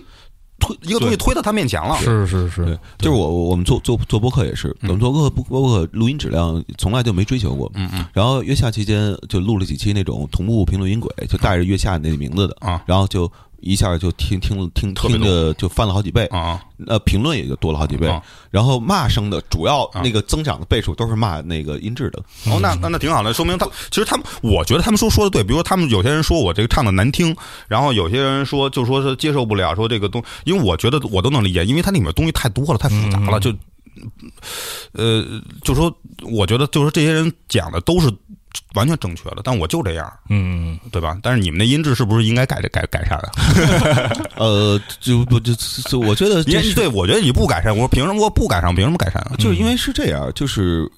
[0.62, 1.98] 推一个东西推到他面前了。
[1.98, 2.64] 是是是。
[2.64, 8.06] 对，，就是我我我们做做做播客也是，我们做播客播客录音质量从来就没追求过，嗯嗯。
[8.14, 13.30] 然后月下期间就录了几期那种同步评论音轨，就带着月下那名字的啊，然后就
[13.62, 16.62] 一下就听听了听听的就翻了好几倍，啊。
[16.88, 20.02] 呃，评论也就多了好几倍啊，然后骂声的主要啊。
[20.04, 22.20] 那个增长的倍数都是骂那个音质的，
[22.52, 25.44] 哦，那那那挺好的，说明他其实他们，我觉得他们说说的对。
[25.44, 27.36] 比如说，他们有些人说我这个唱的难听，
[27.68, 33.54] 然后有些人说就说是接受不了，说这个东，因为我觉得我都能理解，因为它里面东西太多了，太复杂了，就
[34.94, 35.24] 呃，
[35.64, 38.12] 就说我觉得就是这些人讲的都是
[38.74, 41.18] 完全正确的，但我就这样，嗯，对吧？
[41.22, 43.30] 但是你们的音质是不是应该改改改善啊？
[44.38, 45.54] 呃，就不就
[45.90, 48.74] 就我觉得这是对我觉得你不改善，我说凭什么我不改善？
[48.74, 49.36] 凭什么改善啊？
[49.38, 50.90] 就是因为是这样，就是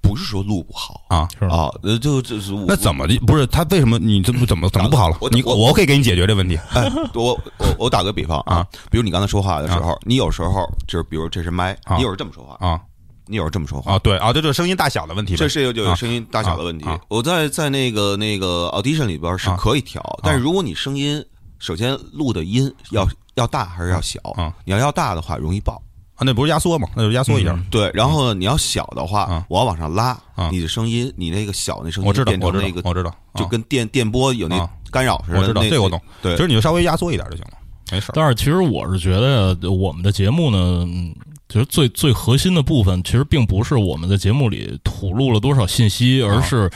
[0.00, 1.44] 不是说录不好啊，是？
[1.46, 3.18] 啊，呃，就就是那怎么的？
[3.20, 5.28] 不是他为什么你这不怎么怎么不好了我？
[5.30, 6.58] 你我我可以给你解决这问题。
[6.74, 12.80] 哎，我我我打个比方啊，比如你刚才说话的时候，你有时候就是比如这是麦，啊你有时候这么说话，啊
[13.26, 15.36] 你有时候这么说话啊，，对啊，这就是声音大小的问题。
[15.36, 17.00] 这是有有啊声音大小的问题啊啊。
[17.08, 21.24] 我在在那个那个 audition 里边是啊可以调，但是如果你声音
[21.58, 24.52] 首先录的音要要大还是要小啊？
[24.64, 25.80] 你要要大的话容易爆，
[26.16, 26.88] 啊，那不是压缩吗？
[26.94, 27.52] 那就压缩一下。
[27.52, 27.90] 嗯对。
[27.94, 35.40] 然后你要小的话啊，我要往上拉啊，你的声音，你那个小那声音我知道变，我知道我知道，啊就跟电电波有那啊干扰似的。
[35.40, 36.00] 我知道这个我懂。
[36.20, 37.52] 对其，实你就稍微压缩一点就行了，
[37.90, 38.14] 没事儿。
[38.14, 41.14] 但是其实我是觉得我们的节目呢，嗯
[41.54, 46.68] 其实最最核心的部分，其实并不是我们在节目里吐露了多少信息，而是。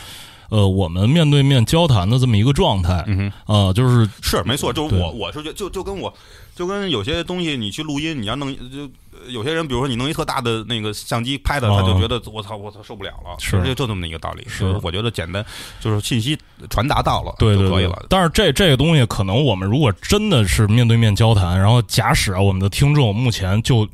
[0.50, 6.10] 呃，我们面对面交谈的这么一个状态，嗯啊、就是，是没错，就是我，我是觉得就就跟我，
[6.56, 13.62] 就跟有些东西你去录音，你要弄就呃有些人，比如说你弄一特大的那个相机拍的，啊他就觉得我操我操受不了了，是。
[13.62, 14.44] 就就这么一个道理。
[14.48, 14.60] 是。
[14.60, 15.44] 是我觉得简单，
[15.80, 16.34] 就是信息
[16.70, 18.06] 传达到了对就可以了。
[18.08, 23.86] 但是这这个东西，可能我们如果真的是面对面交谈，然后假使啊，我们的听众目前就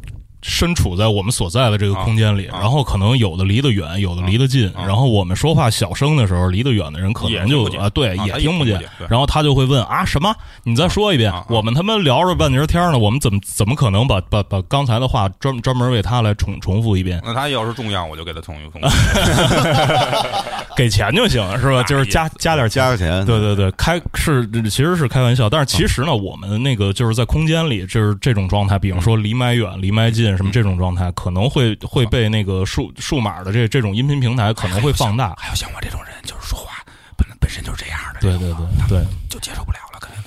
[0.46, 10.34] 身处在我们所在的这个空间里，啊啊然后可能有的离得远，有的离得近，啊然后我们说话小声的时候，离得远的人可能也听不见就啊对也也听不见不见，然后他就会问啊什么？
[10.62, 17.18] 你再说一遍我们他妈聊着半截天呢，我们怎么怎么可能把把把刚才的话专专门为他来重重复一遍？
[17.24, 18.82] 那他要是重要，我就给他重 一重。
[20.76, 21.82] 给钱就行是吧？
[21.84, 35.34] 就是加加点加个钱，对对对，开是其实是开玩笑，但是其实呢，我们那个就是在空间里，就是这种状态，比方说离麦远、离麦近什么这种状态，可能会会被那个数数码的这这种音频平台可能会放大。
[35.36, 36.72] 还有像我这种人，就是说话
[37.16, 40.24] 本本身就是这样的，对对对对就接受不了了，可能。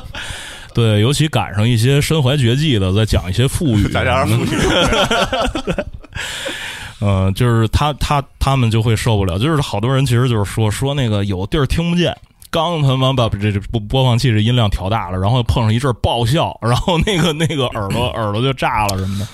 [0.72, 4.54] 对，尤其赶上一些身怀绝技的，在讲一些富语， 再让人复习。
[7.00, 12.16] 嗯，就是他他他们就会受不了，就是好多人其实就是说说那个有地儿听不见。
[12.50, 19.28] 刚他妈把这这播播放器这音量调大了，然后碰上一阵爆笑，然后那个那个耳朵耳朵就炸了什么的。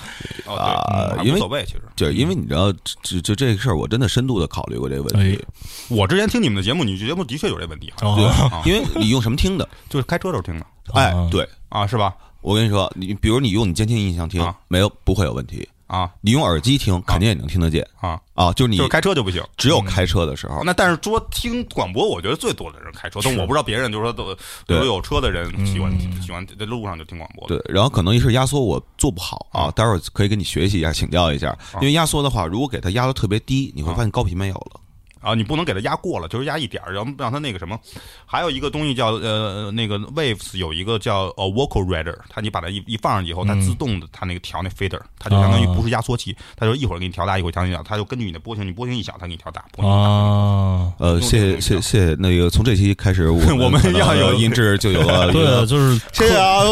[0.45, 1.81] 哦，啊因为无所谓，其实。
[1.95, 5.45] 就，因为你知道，就就这个事儿，我真的深度的考虑过这个问哎题。
[5.89, 9.67] 我之前听你们的节目，你节目的确有这问题，哦对啊， 因为你用什么听的？
[9.89, 12.13] 就是开车时候听的哎啊，对啊，是吧？
[12.41, 15.67] 我跟你说，你比如你用你监听音箱听啊，没有不会有问题。
[15.87, 16.11] 啊。
[16.21, 17.87] 你用耳机听，肯定也能听得见。
[17.99, 18.53] 啊，啊。
[18.53, 19.43] 就是你就是开车就不行。
[19.57, 24.35] 只有开车的时候，那但是说听广播，我觉得最多的人开车，但我不知道别人，就是说都，
[24.67, 26.21] 都有车的人喜欢嗯。
[26.21, 27.47] 喜欢在路上就听广播。
[27.47, 31.57] 对，然后可能一是压缩我做不好啊啊，待会儿可以跟你学习一下，请教一下。
[31.75, 34.81] 因为压缩的话，如果给它压的特别低，你会发现高频没有了。
[35.21, 37.79] 啊，你不能给它压过了，就是压一点儿，让让它那个什么。
[38.25, 56.63] 还有一个东西叫呃那个 Waves 有一个叫呃 Vocal Reader，它你把它一一放上去以后，它自动的它那个调那 fader，它就相当于不是压缩器，它就一会儿给你调大，一会儿调小，它就根据你的波形，你波形一小，它给你调大；波形啊，呃，谢谢谢谢谢那个从这期开始，我 我们要有音质就有了 对，就是 谢谢啊，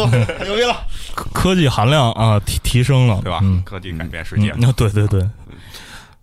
[0.44, 3.40] 牛逼了，科科技含量啊提提升了，对吧？
[3.42, 4.52] 嗯，科技改变世界。
[4.56, 5.20] 嗯，对对对，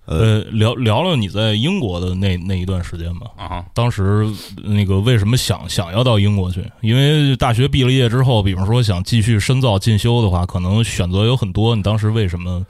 [0.05, 3.27] 呃呃，聊聊聊你在英国的那那一段时间吧。
[3.37, 4.27] 啊，当时
[4.63, 6.63] 那个为什么想想要到英国去？
[6.81, 11.75] 因为大学毕了业之后，比方说想继续深造进修的话，可能选择有很多。
[11.75, 12.65] 你当时为什么？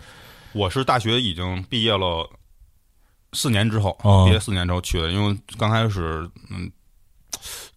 [0.54, 2.30] 我是大学已经毕业了
[3.34, 6.72] 四年之后，哦毕业四年之后去的，因为刚开始，嗯，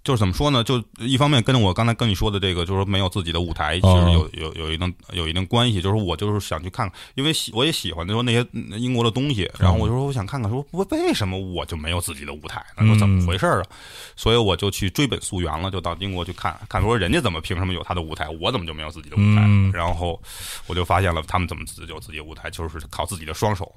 [0.06, 0.62] 就是怎么说呢？
[0.62, 5.82] 就一方面跟我刚才跟你说的这个，就是说没有自己的舞台，其哦实有有有一定有一定关系。
[5.82, 12.86] 就是我就是想去看看，因为喜我也喜欢说那些嗯英国的东西，然后我就说我想看看，说为为什么我就没有自己的舞台呢？
[12.86, 13.66] 说怎么回事儿啊？
[14.14, 19.42] 所以我就去追本溯源了，就到英国去看看，说人家怎么凭什么有他的舞台，我怎么就没有自己的舞台？
[19.44, 20.22] 嗯然后
[20.68, 23.72] 我就发现了他们怎么自己有自己的舞台，就是靠自己的双手，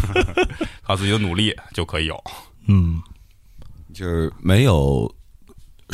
[0.82, 2.22] 靠自己的努力就可以有。
[2.66, 3.00] 嗯
[3.94, 5.10] 就是没有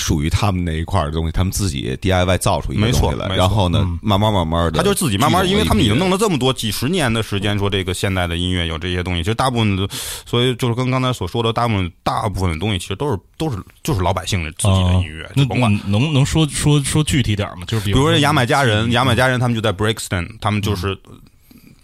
[0.02, 9.88] 属于他们那一块的东西，他们自己 DIY 造出一个东西来，然后呢嗯，慢慢慢慢的，他就自己慢慢，因为他们已经弄了了这么多几十年的时间，说这个现代的音乐有这些东西，其实大部分的，
[10.26, 15.72] 所以就是跟刚才所说的，大部分大部分的东西，其实都是都是就是老百姓的自己的音乐，啊那就甭管。
[15.74, 17.64] 嗯能能说说说具体点吗？
[17.66, 20.98] 就是比如比如说牙买加嗯人，牙买加人他们就在 Brixton，他们就是。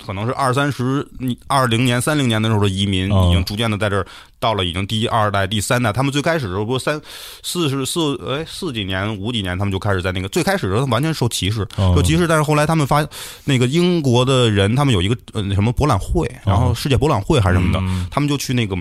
[0.05, 1.07] 可能是二三十、
[1.47, 4.07] 二零年、三零年的时候的移民，哦已经逐渐的在这儿
[4.39, 5.93] 到了已经第二代、第三代。
[5.93, 7.01] 他们最开始的时候，不是三
[7.43, 12.27] 四十四哎四几年、五几年，他们就开始在那个最开始的时候，他们完全受歧视，哦受歧视。
[12.27, 13.07] 但是后来他们发
[13.45, 18.77] 那个英国的人，他们有一个呃什么博览会，然后世界博览会还是什么的，嗯他们就去那个。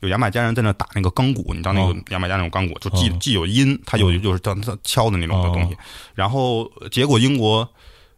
[0.00, 5.78] 有牙买加人在那打那个钢鼓，你知道那个哦牙买加那种钢鼓，就既哦既有音，它有就是当它敲的那种的东西哦。
[6.14, 7.66] 然后结果英国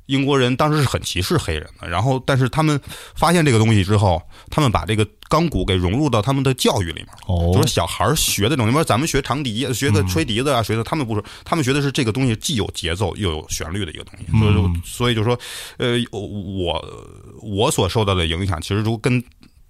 [0.06, 2.80] 英国人当时是很歧视黑人的，然后但是他们
[3.14, 7.08] 发现这个东西之后，他们把这个钢鼓给融入到他们的教育里面。
[7.26, 14.26] 哦就是小孩儿学的这种，你说咱们学长笛，学个吹笛子啊，学的他们不是，他们学的是这个东西既有节奏又有旋律的一个东西。
[14.38, 15.38] 所以说，所以就说，
[15.78, 16.84] 呃，我
[17.42, 19.22] 我所受到的影响，其实如跟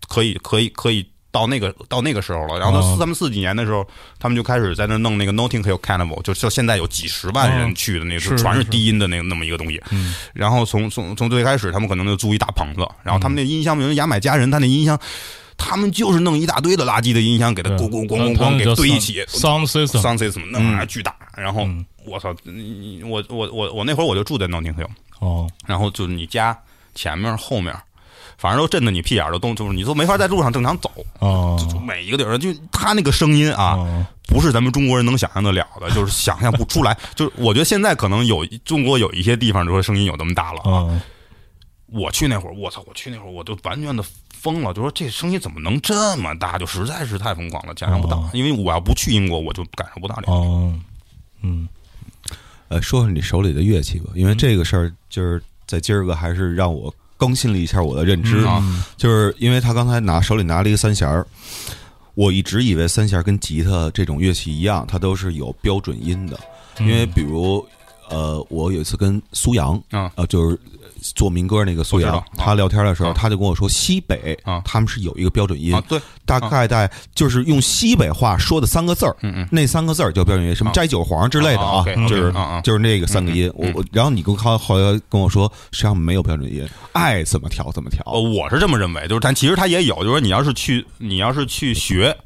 [0.08, 1.06] 可以可以可以。
[1.36, 3.86] 到那个到那个时候了，然后哦他们四几年的时候，
[4.18, 7.72] 他们就开始在那弄那个 Notting Hill Carnival，就就现在有几十万人哦。
[7.76, 8.64] 去的那个，是全是是。
[8.70, 9.78] 低音的那个那么一个东西。
[9.90, 10.14] 嗯。
[10.32, 14.98] 然后从从从最开始，他们可能就租一大棚子，然后他们那音箱，比如牙买加人，他那音箱，
[15.58, 21.14] 他们就是弄一大堆的垃圾的音箱，给它咣咣咣咣咣给堆一起 sound system，，sound system 那玩意儿巨大。
[21.36, 21.84] 然后嗯。
[22.06, 22.32] 我操，
[23.04, 25.50] 我我我我那会儿我就住在 Notting Hill，哦。
[25.66, 26.56] 然后就是你家
[26.94, 27.74] 前面后面，
[28.38, 33.74] 反正都震得你屁眼儿都动，就是你都没法在路上正常走，哦就每一个地儿就他那个声音啊。
[33.76, 36.98] 哦不是咱们中国人能想象得了的，就是想象不出来。
[37.14, 40.70] 就是我觉得现在可能有中国有一些地方，就说声音有那么大了啊。
[40.82, 41.00] 哦
[41.86, 42.82] 我去那会儿，我操！
[42.88, 46.58] 我去那会儿，我就完全的疯了，就说这声音怎么能这么大？
[46.58, 48.16] 就实在是太疯狂了，想象不到。
[48.16, 50.32] 哦因为我要不去英国，我就感受不到这个。
[50.32, 50.74] 哦
[51.42, 51.68] 嗯
[52.68, 58.62] 呃，说说你手里的乐器吧，因为这个事儿就是在今儿个还是让我更新了一下我的认知，啊
[58.96, 61.26] 就是因为他刚才拿手里拿了一个三弦儿，
[62.14, 66.38] 我一直以为三弦儿跟吉他这种乐器一样，它都是有标准音的，
[66.78, 67.66] 因为比如
[68.10, 70.58] 呃，我有一次跟苏阳嗯呃，就是
[71.14, 73.14] 做民歌那个苏阳他聊天的时候，啊。
[73.16, 74.60] 他就跟我说，西北啊。
[74.64, 80.72] 他们是有一个标准音啊，，对，大概在就是用西北话说的三个字儿，嗯嗯，那三个字儿叫标准音，什么啊。
[80.72, 83.50] 摘韭黄之类的啊就是啊啊就是那个三个音。
[83.54, 88.02] 我我，然后你跟他后来跟我说，实际上没有标准音，爱怎么调怎么调。
[88.06, 92.16] 呃，我是这么认为，就是但其实他也有，就是说你要是去，你要是去学。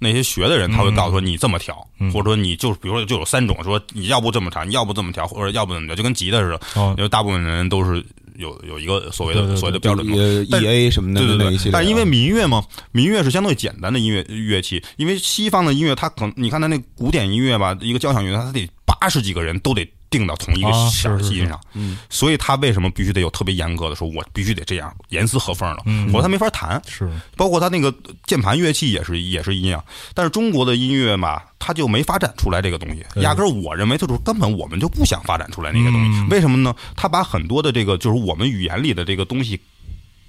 [0.00, 6.60] 那些学的人，他会告诉说你这么调，嗯或者说你就是，比如说就有三种，说你要不这么调，你要不这么调，或者要不怎么调，就跟吉他似的。
[6.74, 8.04] 哦因为大部分人都是
[8.36, 10.16] 有有一个所谓的对对对所谓的标准的。
[10.16, 26.82] 呃但 E A 什么的对对对但是因为民乐嘛，民乐是相对简单的音乐乐器，因为西方的音乐，它可能你看它那古典音乐吧，一个交响乐，它得八十几个人都得定到同一个啊小是是音上，嗯，所以他为什么必须得有特别严格的说，我必须得这样严丝合缝的，否则他没法弹。
[26.86, 27.94] 是包括他那个
[28.26, 29.82] 键盘乐器也是也是一样，
[30.12, 36.74] 但是中国的音乐嘛，它就没发展出来这个东西，压根儿我认为就是根本我们就不想发展出来那些东西，嗯为什么呢？
[36.96, 39.60] 他把很多的这个就是我们语言里的这个东西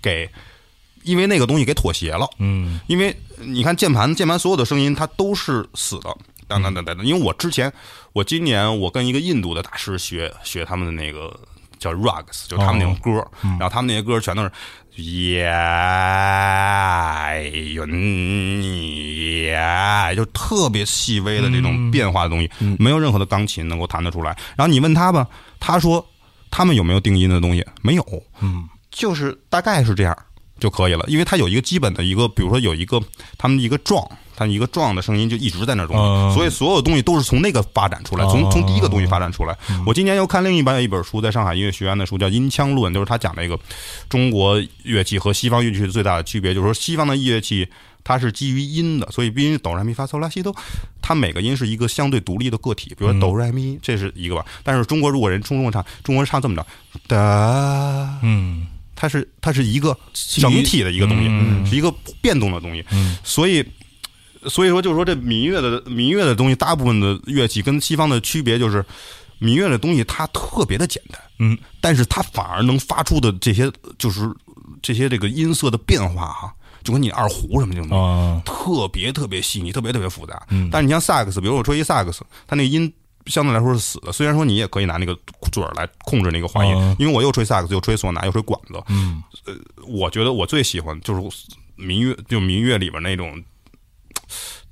[0.01, 0.29] 给。
[1.03, 6.15] 因为那个东西给妥协了，嗯因为你看键盘，键盘所有的声音它都是死的，
[6.51, 7.05] 当当当当当。
[7.05, 7.71] 因为我之前，
[8.11, 11.33] 我今年我跟一个印度的大师学学他们的那个
[11.79, 14.51] 叫 rugs，就他们那种歌，然后他们那些歌全都是
[15.01, 15.49] 耶
[17.53, 18.61] 云
[19.45, 24.37] 耶，就特别细微的这种变化的东西，没有任何的钢琴能够弹得出来。
[24.57, 25.25] 然后你问他吧，
[25.59, 26.05] 他说
[26.51, 27.65] 他们有没有定音的东西？
[27.81, 28.05] 没有，
[28.41, 30.17] 嗯，就是大概是这样
[30.61, 33.01] 就可以了，因为它有一个基本的一个，比如说有一个
[33.37, 39.57] 他们一个撞，它一个撞的声音就一直在那儿中，嗯所以所有东西都是从那个发展出来，从哦从第一个东西发展出来。
[39.85, 43.59] 我今年又看另一版一本书，在上海音乐学院的书叫《音腔论》，就是他讲那个
[44.07, 47.67] 中国乐器和西方乐器最大的区别，就是说西方的乐器。
[48.03, 50.51] 它是基于音的，所以必须哆来咪发嗦拉西哆，
[51.03, 52.89] 它每个音是一个相对独立的个体。
[52.97, 54.43] 比如说哆来咪，这是一个吧。
[54.63, 56.65] 但是中国如果人中国唱，中国人唱这么着，
[57.07, 58.65] 哒，嗯
[58.95, 63.17] 它是它是一个整体的一个东西，嗯是一个变动的东西，嗯。
[63.23, 63.65] 所以。
[64.49, 68.83] 所以说，就是说，这民乐的民乐的东西，大部分的乐器跟西方的区别就是，
[69.37, 74.27] 民乐的东西它特别的简单，嗯，但是它反而能发出的这些，就是
[74.81, 76.51] 这些这个音色的变化哈，
[76.83, 80.41] 就跟你二胡什么这种东西，啊特别特别细腻，特别特别复杂。
[80.49, 80.69] 嗯。
[80.71, 82.91] 但是你像萨克斯，比如我吹一萨克斯，它那个音
[83.25, 84.11] 相对来说是死的。
[84.11, 85.17] 虽然说你也可以拿那个
[85.51, 88.81] 嘴儿来控制那个滑音，嗯因为我又吹萨克斯，又吹唢呐，又吹管子。
[88.89, 89.21] 嗯
[89.87, 93.41] 我觉得我最喜欢就是民乐，就民乐里边那种。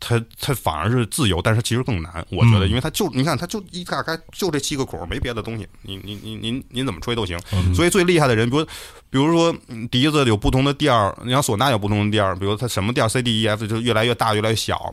[0.02, 2.26] 它它反而是自由，但是其实更难。
[2.30, 5.68] 我觉得，嗯因为它就你看，它就一大概就这七个孔，没别的东西。
[5.82, 7.38] 你你你您您怎么吹都行。
[7.52, 8.64] 嗯所以最厉害的人，比如
[9.10, 14.90] 比如说嗯笛子有不同的调儿，你像唢呐有不同的调儿，比如它什么调 C D E F 就越来越大，越来越小。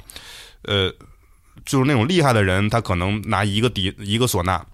[0.62, 0.92] 呃，
[1.66, 4.64] 就是那种厉害的人，他可能拿一个笛一个唢呐，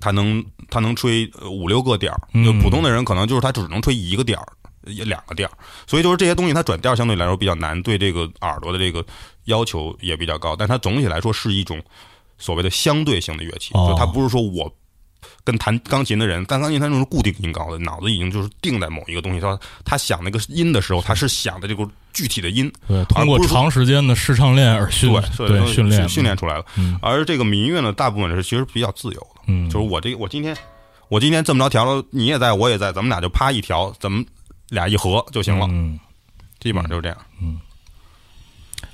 [0.00, 2.20] 他能他能吹呃五六个调儿。
[2.34, 4.52] 嗯就普通的人可能就是他只能吹一个调儿。
[4.86, 5.52] 也两个调儿，
[5.86, 9.04] 所以就是这些东西它转调相对来说比较难，对这个耳朵的这个
[9.44, 11.78] 要求也比较高，但它总体来说是一种
[12.38, 14.74] 所谓的相对性的乐器，哦就它不是说我
[15.44, 26.64] 跟弹钢琴的人，弹钢琴他那种是固定音高的，脑子已经就是定在某一个东西，他他想那个音的时候，他是想的这个具体的音，对，通过长时间的视唱练而训对对训练训练出来了。
[26.76, 30.56] 嗯而这个民乐呢，大部分是其实比较自由的，嗯就是我这我今天
[31.08, 34.24] 我今天这么着调了，你也在我也在，咱们俩就啪一调，咱们
[34.68, 35.98] 俩一合就行了，嗯。
[36.60, 37.16] 基本上就是这样。
[37.40, 37.58] 嗯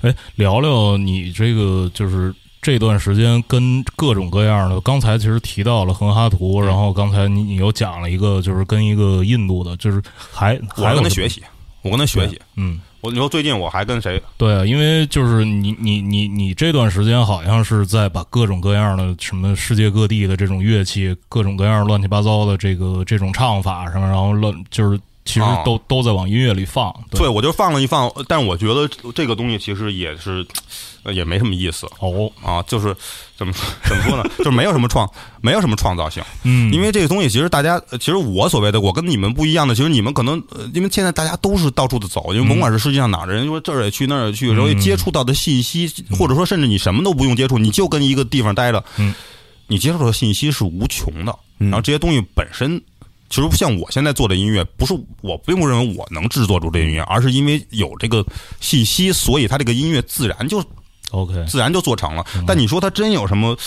[0.01, 10.01] 哎，聊聊你这个就是这段时间跟各种各样的，刚才其实提到了恒哈图，然后刚才你你又讲了一个，就是跟一个印度的，就是
[10.31, 11.41] 还我还跟他学习，
[11.81, 12.39] 我跟他学习。
[12.55, 14.21] 嗯，我你说最近我还跟谁？
[14.37, 25.61] 对啊，因为就是你你你你这段时间好像是在把各种各样的什么世界各地的这种乐器，各种各样乱七八糟的这个这种唱法什么，然后乱就是其实哦。
[25.65, 27.19] 都、都在往音乐里放，对。
[27.19, 30.45] 对，我就放了一放，但我觉得这个东西其实也是，
[31.03, 31.85] 呃也没什么意思。
[31.99, 32.95] 哦，啊，就是
[33.37, 35.07] 怎么说 怎么说呢，就是没有什么创，
[35.41, 36.23] 没有什么创造性。
[36.43, 49.13] 嗯，因为这个东西其实大家，呃其实我所谓的我跟你们不一样的，其实你们可能，呃因为现在大家都是到处的走，因为甭管是世界上哪儿的人，说这儿也去那儿也去，然后接触到的信息，或者说甚至你什么都不用接触，你就跟一个地方待着，嗯，
[49.67, 52.81] 你接触的信息是无穷的，然后这些东西本身。
[53.29, 58.25] 其实像我现在做的音乐，不是我并不认为我能制作出这音乐，而是因为有这个
[58.59, 60.63] 信息，所以它这个音乐自然就
[61.11, 62.25] OK，自然就做成了。
[62.45, 63.57] 但你说它真有什么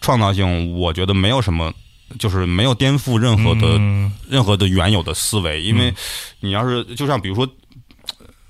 [0.00, 0.72] 创造性？
[0.78, 1.72] 我觉得没有什么，
[2.18, 5.62] 就是没有颠覆任何的、嗯任何的原有的思维。
[5.62, 5.94] 因为
[6.40, 7.48] 你要是就像比如说，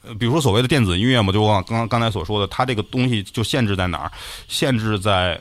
[0.02, 4.12] 呃比如说所谓的电子音乐嘛，就我刚刚刚才所说的，它这个东西就限制在哪儿？
[4.48, 5.40] 限制在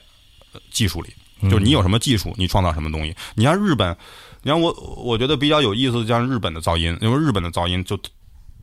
[0.53, 1.09] 呃技术里，
[1.43, 3.15] 就是你有什么技术，你创造什么东西。
[3.35, 3.95] 你像日本，
[4.41, 7.97] 你看我，我觉得比较有意思的，像日本的噪音，因为日本的噪音就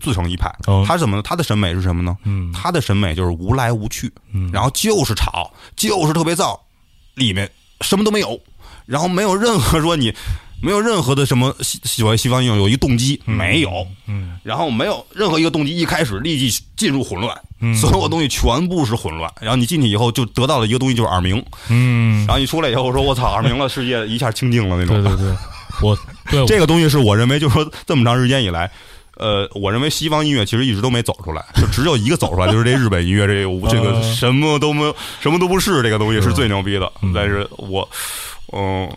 [0.00, 0.50] 自成一派。
[0.66, 0.84] 哦。
[0.86, 1.22] 他什么呢？
[1.22, 2.16] 他的审美是什么呢？
[2.24, 2.50] 嗯。
[2.52, 4.10] 他的审美就是无来无去，
[4.52, 6.58] 然后就是吵，就是特别燥，
[7.14, 7.50] 里面
[7.82, 8.40] 什么都没有，
[8.86, 10.14] 然后没有任何说你
[10.62, 14.38] 没有任何的什么西喜欢西方音乐有一动机没有，嗯。
[14.42, 17.74] 然后没有任何一个动机一开始立即进入混乱，嗯。
[17.74, 22.24] 所有东西全部是混乱，然后你进去以后就得到了一个东西就是耳鸣，嗯。
[22.26, 25.02] 然，后你出来以后说我操耳鸣了，世界一下清静了那种。
[25.02, 25.36] 对对对，
[25.82, 25.98] 我
[26.30, 28.70] 对这个东西是我认为，就是说这么长时间以来，
[29.16, 36.90] 呃，我认为西方音乐其实一直都没走出来，就只有一个走出来，就是这日本音乐这个这个呃什么都没有，什么都不是，这个东西是最牛逼的。
[37.14, 37.88] 但是我，
[38.52, 38.88] 嗯，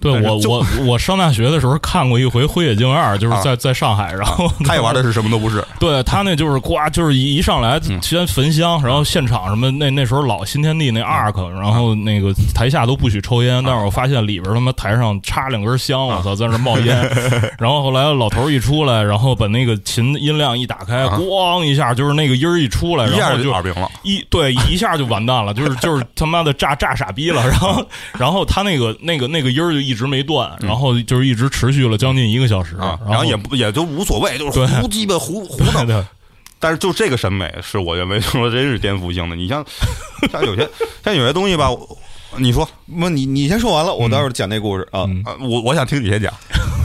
[0.00, 8.00] 对我我我上大学的时候看过一回《灰野镜二》，就是在在上海，然后他也玩的是什么都不是， 对他那就是呱，就是一一上来嗯。
[8.02, 16.96] 先焚香，然后现场什么那那时候老新天地那 arc，然后那个台下都不许抽烟，但是我发现里边他妈台上插两根香，我操，在那冒烟。
[17.58, 23.90] 然后后来老头一出来，然后把那个琴音量一打开，咣一下就是那个音儿一出来，然后就就耳鸣了。
[24.04, 27.42] 一对一下就完蛋了，就是就是他妈的炸炸傻逼了。
[27.50, 27.86] 然后
[28.18, 35.84] 然后他那个个那个那个音儿就一直没断，然后就是一直持续了将近一个小时，啊，然然后也不也就无所谓，就是胡鸡巴胡 胡闹。
[35.84, 36.04] 对对
[36.58, 39.36] 但是就这个审美是我认为说真是颠覆性的。
[39.36, 39.64] 你像
[40.32, 40.66] 像有些
[41.04, 41.68] 像有些东西吧，
[42.38, 42.66] 你说
[42.98, 45.04] 不，你你先说完了，我待会儿讲那故事啊。
[45.06, 46.32] 嗯啊，我我想听你先讲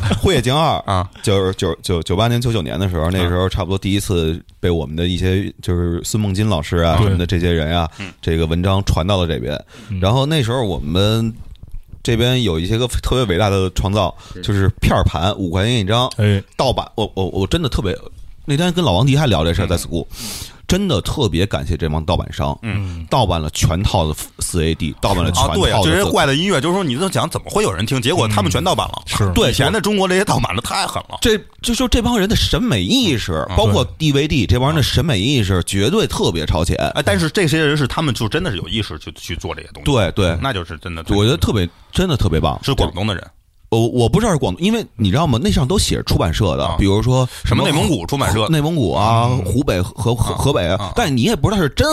[0.21, 7.89] 《辉夜惊二》啊，就是九九九八年、九九年的时候，那时候差不多第一次被我们的一些就是孙梦金老师啊什么的这些人啊，
[8.21, 9.57] 这个文章传到了这边。
[10.01, 11.33] 然后那时候我们
[12.03, 16.89] 这边有一些个特别伟大的创造，就是片儿盘五块钱一张，哎，盗版。
[16.95, 17.97] 我我我真的特别，
[18.45, 20.05] 那天跟老王迪还聊这事儿，在 school。
[20.71, 29.03] 真的特别感谢这帮盗版商，嗯，盗版了全套的四 AD，盗版了全啊，对啊，套的这些怪的音乐，就是说你都讲怎么会有人听，结果他们全盗版了。
[29.05, 31.17] 是对以前的中国这些盗版的太狠了。
[31.19, 36.77] 这就说这帮人的审美意识，包括 DVD 这帮人的审美意识，绝对特别超前。
[36.95, 41.03] 哎，但是这些人是他们就真的是有意识去去做这些东西，对对，那就是真的。
[41.09, 42.57] 我觉得特别真的特别棒。
[42.63, 43.27] 是广东的人，
[43.71, 45.39] 我我不知道是广东，因为你知道吗？
[45.41, 51.87] 那上都写着出版社的啊，比如说什么内蒙古出版社内蒙古啊、湖北和河河北啊，但你也不知道是真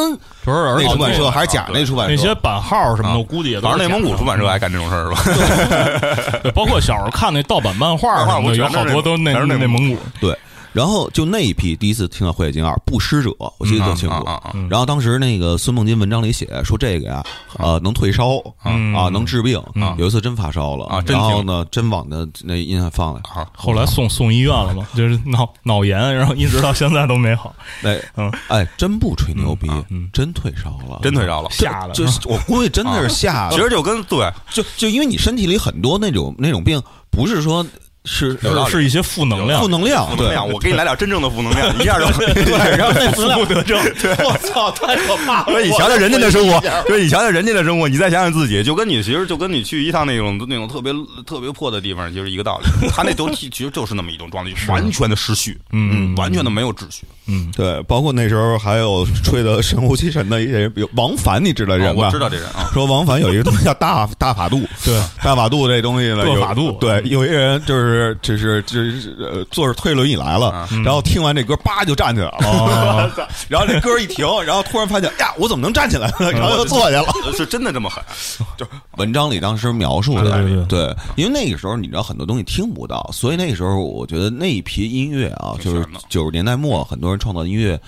[0.44, 2.16] 不是那出版社还是假那出版社。
[2.16, 6.40] 那些版号什么的，啊我估计也都是反正内蒙古出版社爱干这种事儿是吧？
[6.42, 9.96] 对，包括小时候看那盗版漫画漫画什么的，有好多都那全是内内蒙古。
[10.20, 10.36] 对，
[10.78, 14.24] 然后就那一批第一次听到《火眼金二》不施者，我记得特清楚。
[14.70, 17.20] 然后当时那个孙梦金文章里写说这个呀，
[17.58, 18.94] 呃，能退烧嗯。
[18.94, 19.92] 啊，能治病嗯。
[19.98, 23.44] 有一次真发烧了啊然后呢，真往那那音乐放来，啊！
[23.56, 27.52] 后来送送医院了嘛， 就是脑脑炎，然后一直到现在都没好。
[27.82, 28.32] 那 嗯。
[28.46, 31.50] 哎，真不吹牛逼嗯，真退烧了，真退烧了。
[31.50, 34.32] 吓的就是 我估计真的是吓的，其实就跟对。
[34.52, 37.66] 就就因为你身体里很多那种那种病，不是说
[38.08, 39.60] 是是是一些负能量。
[39.60, 43.78] 负，能量，负能量，我给你来点真正的负能量，一下就 对，然后那 负能量负得正。
[44.24, 45.52] 我操，太可怕了！
[45.52, 50.92] 对，你瞧瞧人家的生活，对，你瞧瞧人家的生活，你再想想自己，就跟你其实就跟你去一趟那种那种特别
[51.26, 52.88] 特别破的地方，就是一个道理。
[52.88, 56.14] 他那都 其实就是那么一种状态，完全的失序，嗯。
[56.16, 57.02] 完全的没有秩序。
[57.02, 57.17] 嗯，
[57.56, 62.04] 对，包括那时候还有吹的神乎其神的一些人，比如王凡，你知道这人吧？
[62.04, 73.10] 啊我知道这人啊，说王凡有一个东西叫大大法度，对， 大法度这东西呢，有法度对，有一人就是就是就是呃坐着推轮椅来了，然后听完这歌，叭就站起来了，哦
[73.48, 76.30] 然后这歌一停，然后突然发现呀，我怎么能站起来呢？
[76.32, 77.08] 然后又坐下了。
[77.24, 78.02] 呃是真的这么狠。
[78.56, 78.66] 就
[78.96, 87.80] 文章里当时描述的，对对对，因为那个时候你知道很多东西听不到，所以那个时候我觉得那一批音乐啊，就是九十年代末很多人创造音乐。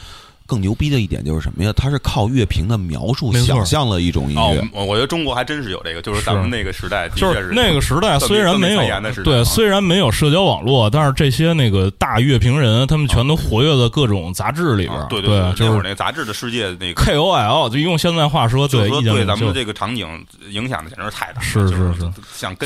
[0.51, 1.73] 更牛逼的一点就是什么呀？
[1.77, 8.81] 它是靠乐评的描述想象了一种音哦乐，，我我觉得中国还真是有这个，就是咱们那个时代就是那个时代虽然没有
[9.23, 17.01] 对，啊虽然没有社交网络，但是这些那个大乐评人，他们全都活跃在各种杂志里边对对对，就是那杂志的世界那个。
[17.01, 22.11] KOL，就用现在话说，就是说意见领袖对咱们这个场景影响的简直是太大了，是是是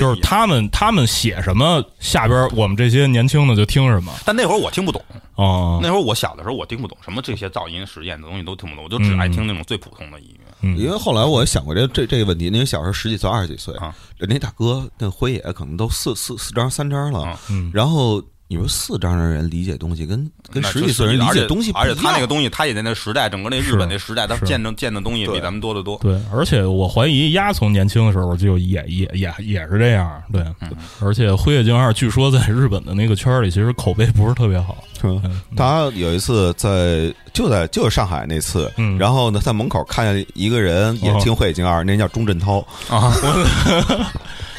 [0.01, 4.13] 就是他们他们写什么，下边我们这些年轻的就听什么。
[4.25, 5.03] 但那会儿我听不懂，
[5.35, 10.55] 哦，那会儿我小的时候我听不懂什么这些噪音实验的东西都听不懂，我就只爱听那种最普通的音乐。
[10.61, 10.77] 嗯。
[10.77, 17.71] 因为后来我也想过这这这个问题，因为小时候十几岁、二十几岁啊，人家大哥那辉也可能都四四四张、三张了啊，嗯。
[17.73, 20.19] 然后你说四张的人理解东西跟
[20.53, 25.99] 跟那十几岁人理解东西不一样，而且他那个东西，他也在那时代，整个那日本那时代，他见证见的东西比咱们多得多。
[26.03, 30.43] 对，而且我怀疑丫从年轻的时候就也也也也是这样，对。
[30.61, 30.71] 嗯
[31.01, 34.85] 而且《辉夜惊二》据说在日本的那个圈里，其实口碑不是特别好。
[35.01, 35.23] 是吧？
[35.57, 42.67] 他有一次在就在就是上海那次，嗯然后呢，在门口看见一个人也哦听《慧眼经二》，那人叫钟镇涛，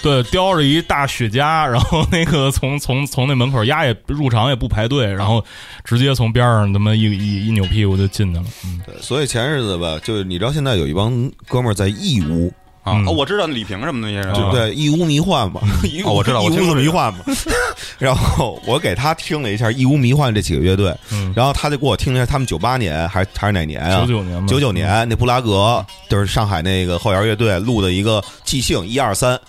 [0.05, 5.43] 对，叼着一大雪茄， 然后那个从从从那门口压也入场也不排队，然后
[5.83, 8.45] 直接从边上他妈一一一扭屁股就进去了。
[8.63, 11.11] 嗯，对所以前日子吧，就是你知道现在有一帮
[11.47, 12.53] 哥们儿在义乌，
[12.83, 14.75] 啊，嗯哦我知道李平什么的那些人，对对？
[14.75, 17.19] 义乌迷幻嘛， 义乌哦我知道我义乌迷幻嘛。
[17.97, 24.01] 然后我给他听了一下义乌迷幻这几个乐队，嗯然后他就给我听了一下他们九八年还是还是哪年啊？
[24.01, 29.39] 九九年吧，九九年那布拉格就是上海那个后摇乐队录的一个即兴一二三，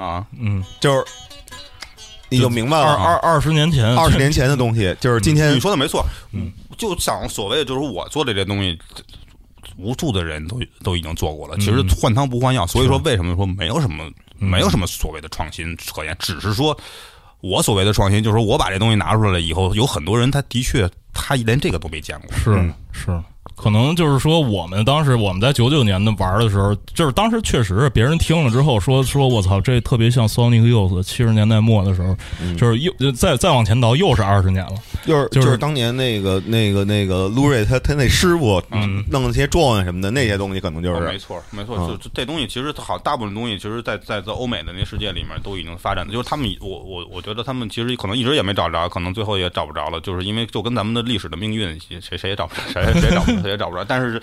[0.00, 1.04] 啊，嗯，就是
[2.28, 6.04] 你就明白二了，二二十年前，二十年前的东西，就是今天你说的没错，
[6.78, 8.78] 就想所谓的就是我做的这东西。
[9.76, 16.76] 无数的人都都已经做过了，其实换汤不换药，所以说为什么说没有什么没有什么所谓的创新可言，只是说
[17.40, 22.74] 我所谓的创新，就是说我把这东西拿出来了以后，有很多人他的确他连这个都没见过，是嗯。
[22.92, 23.22] 是，
[23.56, 32.16] 可能就是说，我们当时我们在九九年的玩的时候，就是当时确实别人听了之后说说我操，这特别像 Sonic Youth 七十年代末的时候，
[32.56, 34.74] 就是又再再往前倒又是二十年了。
[35.04, 39.04] 就是就是就是当年那个那个那个卢瑞他他那师傅嗯。
[39.10, 41.88] 弄那些状元什么的那些东西，可能就是哦没错，没错，嗯。
[41.88, 53.84] 就就这东西其实好，大部分东西其实在，在在欧美的那世界里面都已经发展的，就是他们我我我觉得他们其实可能一直也没找着，可能最后也找不着了，就是因为就跟咱们的历史的命运，谁谁也找不着，谁谁也找不着，他也找不着。
[53.84, 54.20] 但是，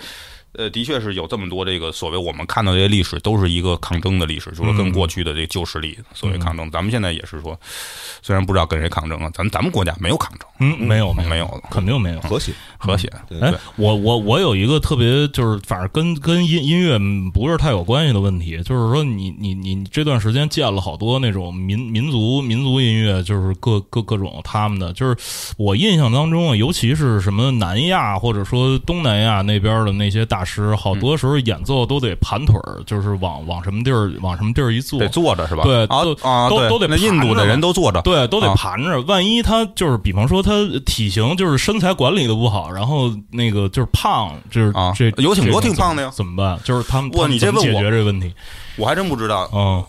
[0.54, 6.70] 呃，的确是有这么多这个所谓我们看到这些历史，都是一个抗争的历史，就是跟过去的这个旧势力所谓抗争。
[6.70, 7.58] 咱们现在也是说，
[8.22, 12.20] 虽然不知道跟谁抗争啊，咱咱们国家没有抗争，嗯，没有没有没有肯定没有。
[12.22, 12.52] 和谐。
[12.78, 13.08] 和谐。
[13.40, 16.98] 哎我我我有一个特别就是，反正跟跟音音乐
[17.32, 25.16] 不是太有关系的问题，就是说你你你这段时间见了好多那种民民族民族音乐，就是各各各种他们的，就是
[25.56, 35.64] 我印象当中啊，尤其是什么南亚或者说东南亚那边的那些大师，好多时候演奏都得盘腿儿，就是往往什么地儿往什么地儿一坐，得坐着是吧？
[35.64, 38.54] 对啊都啊，都都得那印度的人都坐着，对，都得啊。
[38.54, 39.00] 盘着。
[39.02, 40.52] 万一他就是，比方说他
[40.86, 44.92] 体型就是身材管理的不好，然后那个就是胖，就是啊。
[44.94, 46.10] 这有挺多挺胖的呀。
[46.14, 46.56] 怎么办？
[46.62, 48.32] 就是他们哇他们怎么解你这问我决这个问题？
[48.76, 49.50] 我还真不知道。
[49.52, 49.84] 嗯，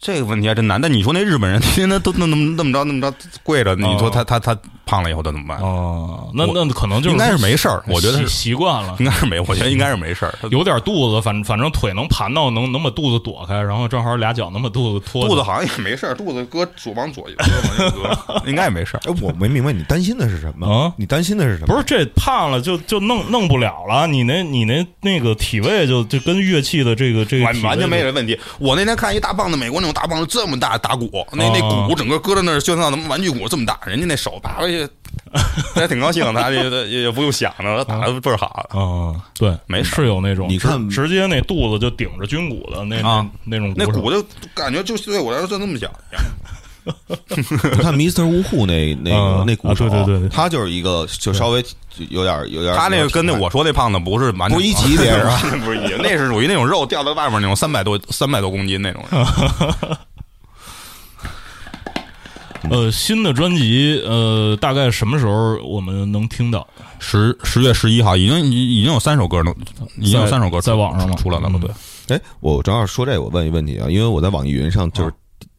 [0.00, 0.80] 这个问题还真难。
[0.80, 5.58] 但你说那日本人 天天都那么那么着那么着跪着，你说他他他胖了以后他怎么办？
[5.58, 8.96] 哦，那那可能就是应该是没事儿，我觉得习是习惯了。
[9.00, 10.34] 应该是没，我觉得应该是没事儿。
[10.50, 15.28] 有点肚子，反反正腿能盘到，能能把肚子躲开，然后正好俩脚能把肚子托着。
[15.28, 17.90] 肚子好像也没事儿，肚子搁左往左右，往右
[18.26, 19.00] 搁， 应该也没事儿。
[19.04, 20.92] 哎，我没明白你担心的是什么啊？
[20.96, 21.74] 你担心的是什么？
[21.74, 28.38] 不是这胖了就就弄弄不了了，你那你那那个体位就就跟乐器的这个这个完完全没就这问题。
[28.58, 34.86] 我那天看一大棒子，美国那种大棒子这么大打鼓，那那哦鼓整个搁在那儿，就像咱们玩具鼓这么大，人家那手拔过去，
[35.74, 38.46] 他也挺高兴，他也也也不用想着，他打的倍儿好。
[38.70, 44.24] 啊，对，没事是有那种，你看直直接那肚子就顶着军鼓的那啊那那种那鼓就
[44.54, 46.22] 感觉就对我来说就那么小一样。
[47.28, 47.42] 你
[47.82, 48.24] 看 Mr.
[48.24, 51.64] 呜呼那那个啊那鼓手，啊对对对对他就是一个就稍微
[52.10, 55.38] 有点有点，他那个跟那我说那胖子不是完全不是一级别是吧？
[55.64, 59.26] 不是一，那是属于那种肉掉在外面那种三百多三百多公斤那种人。
[62.70, 66.66] 呃，新的专辑呃，大概什么时候我们能听到？
[66.98, 69.54] 十十月十一号，已经已已经有三首歌能，
[69.96, 71.70] 已经有三首歌在网上了出来了，嗯对
[72.16, 75.12] 哎，我正好说这个，我问一问题啊，因为我在网易云上就是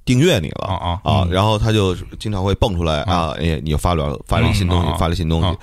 [0.10, 5.57] 订阅你了啊啊啊，然后他就经常会蹦出来啊，哎，你又发了发了一新东西发了新东啊西。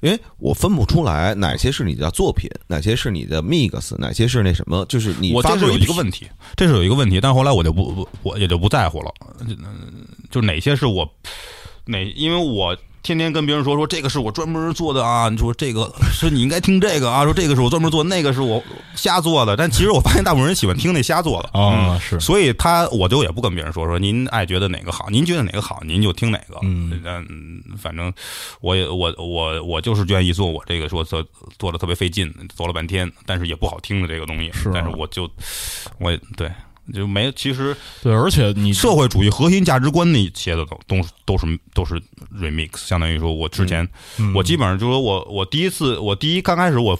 [0.00, 11.04] 因为我分不出来哪些是你的作品，哪些是你的 mix，哪些是那什么，就是你我这是有一个问题，这是有一个问题，但是后来我就不不我也就不在乎了，嗯就哪些是我
[11.84, 12.76] 哪，因为我
[13.08, 18.62] 天天跟别人说说这个是我专门做的啊，你说这个 是你应该听这个啊，说这个是我专门做，那个是我
[18.94, 21.58] 瞎做的，但其实我发现大部分人喜欢听那瞎做的。
[21.58, 22.20] 啊是。
[22.20, 27.00] 所以他我就也不跟别人说说您爱觉得哪个好，您觉得哪个好，您就听哪个，嗯。
[27.02, 28.12] 嗯，反正
[28.60, 31.24] 我也我我我就是愿意做我这个说做
[31.58, 34.72] 做的特别费劲，做了半天，但是也不好听的这个东西，是啊。
[34.74, 35.26] 但是我就
[35.98, 36.50] 我也对。
[36.92, 42.00] 就没，其实对，而且你社会主义核心价值观那些的都都是都是都是
[42.34, 46.98] remix，相当于说我之前、嗯我基本上就是说我我第一次我第一刚开始我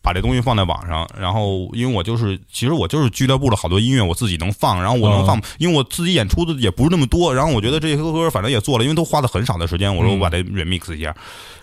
[0.00, 11.14] 把这东西放在网上，然后因为我就是其实我就是俱乐部的好多音乐我自己能放，然后我能放，因为我自己演出的也不是那么多，然后我觉得这些歌反正也做了，因为都花了很少的时间，我说我把这 remix 一下，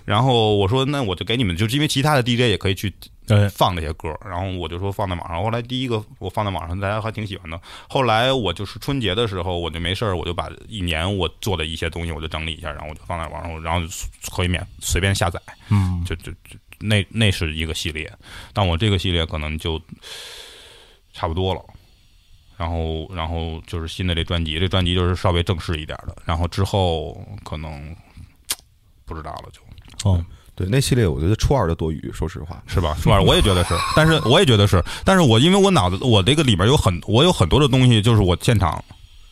[0.05, 3.18] 然后我说那我就给你们，就是因为其他的 DJ 也可以去对
[3.49, 5.43] 放这些歌，然后我就说放在网上。
[5.43, 7.59] 后来第一个我放在网上，大家还挺喜欢的。
[7.87, 13.87] 后来我就是春节的时候，我就没事儿，我就把一年我做的一些东西，我就整理一下，然后我就放在网上，然后
[14.35, 18.11] 可以免随便下载，嗯就就就那那是一个系列。
[18.53, 19.81] 但我这个系列可能就
[21.13, 21.61] 差不多了。
[22.57, 26.13] 然后，然后就是新的这专辑，这专辑就是稍微正式一点的。
[26.25, 27.95] 然后之后可能
[29.05, 30.25] 不知道了就，哦，
[30.59, 32.61] 对那系列，我觉得初二的多余，说实话。
[32.67, 32.97] 是吧？
[33.01, 33.23] 初二？
[33.23, 38.83] 我也觉得是， 但是我也觉得是，但是我因为我脑子我这个里边有很我有很多的东西，就是我现场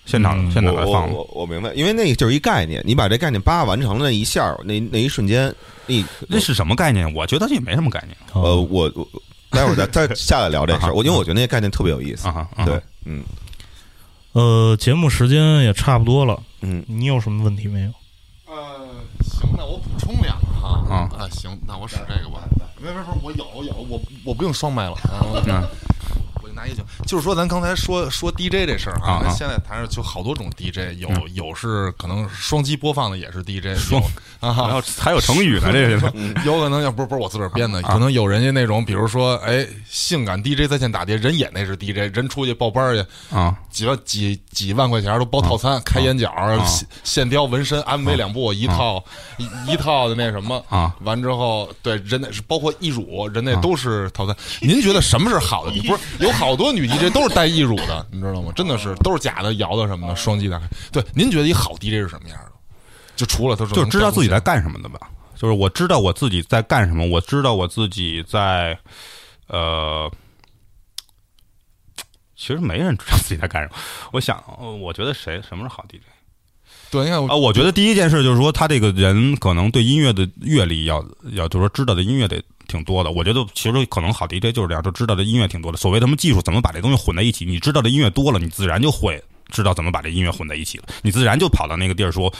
[0.05, 1.13] 现场、嗯现场来放的。
[1.13, 5.53] 我我我明白，因为那个就是一概念，你把这概念叭完成了那一下，那那一瞬间，
[5.85, 7.13] 你那是什么概念？
[7.13, 9.05] 我觉得这也没什么概念呃，哦我我
[9.49, 10.93] 待会儿再再下来聊这事儿。
[10.93, 12.27] 我因为我觉得那个概念特别有意思
[12.65, 13.21] 对，嗯
[14.31, 17.89] 呃，节目时间也差不多了，嗯，你有什么问题没有？
[18.45, 18.87] 呃，
[19.23, 20.36] 行，那我补充两。
[20.89, 22.43] 啊啊，行，那我使这个吧。
[22.79, 24.93] 没没没，我有有，我我不用双麦了。
[24.93, 25.67] 啊
[26.57, 34.01] 拿一酒，就是说咱刚才说说 DJ 这事儿啊啊现在台上就好多种 DJ，有有是可能双击播放的也是 DJ，有
[34.39, 36.11] 然啊后还有成语呢，这个
[36.43, 43.55] 有可能要不是不是我自个儿编的，可能有人家那种，比如说哎，性感 DJ 在线打碟，人演那是 DJ，人出去报班儿去，啊。
[43.77, 46.33] 几万几几万块钱都包套餐，开眼角、
[46.65, 49.03] 线线雕、纹身、MV 两部，一套
[49.37, 54.35] 一一套的那什么啊，完之后，对人那是包括义乳，人那都是套餐。
[54.61, 55.79] 您觉得什么是好的？
[55.87, 58.51] 不是有好多女 DJ 都是带义乳的，你知道吗？
[58.55, 60.67] 真的是都是假的、摇的什么的，双击打开。
[60.91, 62.51] 对，您觉得一好 DJ 是什么样的？
[63.15, 64.99] 就除了他说就知道自己在干什么的吧。
[65.35, 68.79] 就是我知道我自己在干什么，我知道我自己在，
[69.47, 70.11] 呃，
[72.35, 73.75] 其实没人知道自己在干什么。
[74.11, 76.01] 我想，呃我觉得谁什么是好 DJ
[76.89, 77.35] 对，你看啊？
[77.35, 83.11] 我我觉得第一件事就是说，他这个人可能对音乐的阅历要要，就是说知道的音乐得挺多的。
[83.11, 85.77] 我觉得其实可能好 DJ 就是这样，就知道的音乐挺多的。
[85.77, 90.85] 所谓他们技术怎么把这东西混在一起，你知道的音乐多了，你自然就会知道怎么把这音乐混在一起了。
[91.01, 92.33] 你自然就跑到那个地儿说。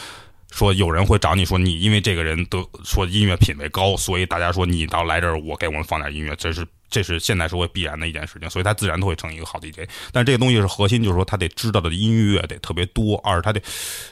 [0.50, 9.82] 说有人会找你说你因为这个人得说音乐品位高，所以大家说你到来这儿，我给我们放点音乐，这是这是现代社会必然的一件事情，所以他自然都会成一个好 DJ。
[10.14, 13.62] 但这个东西是核心，就是说他得知道的音乐得特别多，二是他得，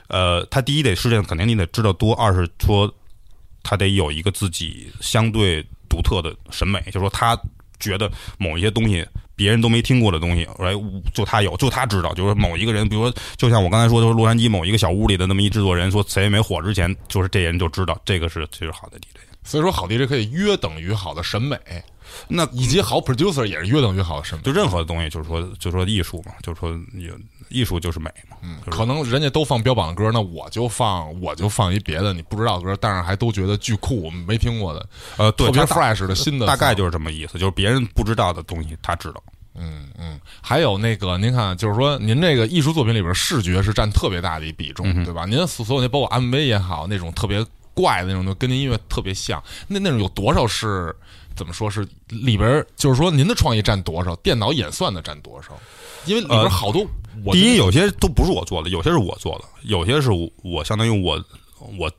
[0.09, 2.93] 呃，他第一得事件肯定你得知道多，二是说
[3.63, 7.37] 他得有一个自己相对独特的审美，就是说他
[7.79, 9.05] 觉得某一些东西
[9.35, 10.73] 别人都没听过的东西，哎，
[11.13, 12.13] 就他有，就他知道。
[12.13, 19.19] 就是某一个人，比如说，就像我刚才说，就是洛杉矶某一个小屋里的那么一制作人，说谁也没火之前，就是这人就知道这个是这是好的 DJ。
[19.43, 21.55] 所以说好 DJ 可以约等于好的审美，
[22.27, 24.43] 那以及好 producer 也是约等于好的审美。
[24.43, 27.13] 就任何的东西，就是说，就是说艺术嘛，就是说有
[27.49, 28.37] 艺术就是美嘛。
[28.41, 34.87] 嗯，就是可能人家都放标榜的歌，那我就放我就放一别的你不知道的歌，但是还都觉得巨酷，我们没听过的，
[35.17, 39.23] 呃，对，特别 fresh 的新的，大概就是这么意思，就是别人不知道的东西他知道。
[39.55, 40.19] 嗯嗯。
[40.41, 45.25] 还有那个，您看，就是说您这个艺术作品里边，视觉是占特别大的一比重，对吧？
[45.25, 50.95] 您所所有那包括 MV 也好，那种特别怪的那种，跟您音乐特别像，那那种有多少是
[51.35, 55.49] 怎么说是里边，就是说您的创意占多少，电脑演算的占多少？
[56.05, 56.85] 因为里边呃好多，
[57.25, 61.23] 我第一，有些都不是我做的，有些是我做的，有些是我我相当于我
[61.77, 61.91] 我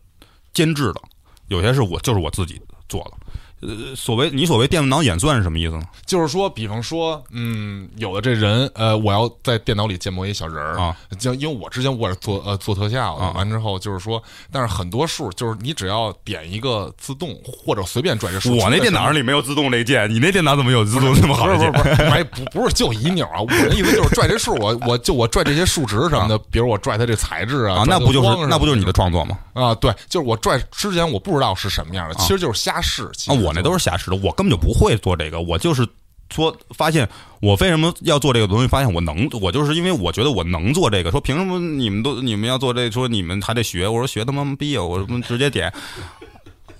[0.52, 1.00] 监制的，
[1.48, 3.12] 有些是我就是我自己做的。
[3.60, 5.82] 呃，所谓你所谓电脑演算是什么意思呢？
[6.04, 21.46] 就是说，比方说，嗯，有的这人，呃，我要在电脑里建模一小人儿啊，就因为我之前我是做呃做特效的，啊完之后就是说，但是很多数就是你只要点一个自动或者随便拽这数，我那电脑上里没有自动这键，你那电脑怎么有自动那么好？
[21.46, 23.40] 不是不是不是，哎不不是就一钮啊！
[23.40, 29.38] 我的意思就是拽这数，我我就我拽这些数值什么的，比如我拽它这材质啊啊，那不就是那不就是你的创作吗？
[29.54, 29.74] 啊？
[29.76, 33.10] 对，就是我拽之前我不知道是什么样的，其实就是瞎试。
[33.46, 35.86] 我那都是瞎试的，我根本就不会做这个，我就是
[36.34, 37.08] 说发现
[37.40, 45.72] 我为什么要做这个东西，发现我能，我就是因为我觉得我能做这个，说凭什么你们都你们要做这，说你们还得学，我说学他妈逼啊，我说直接点，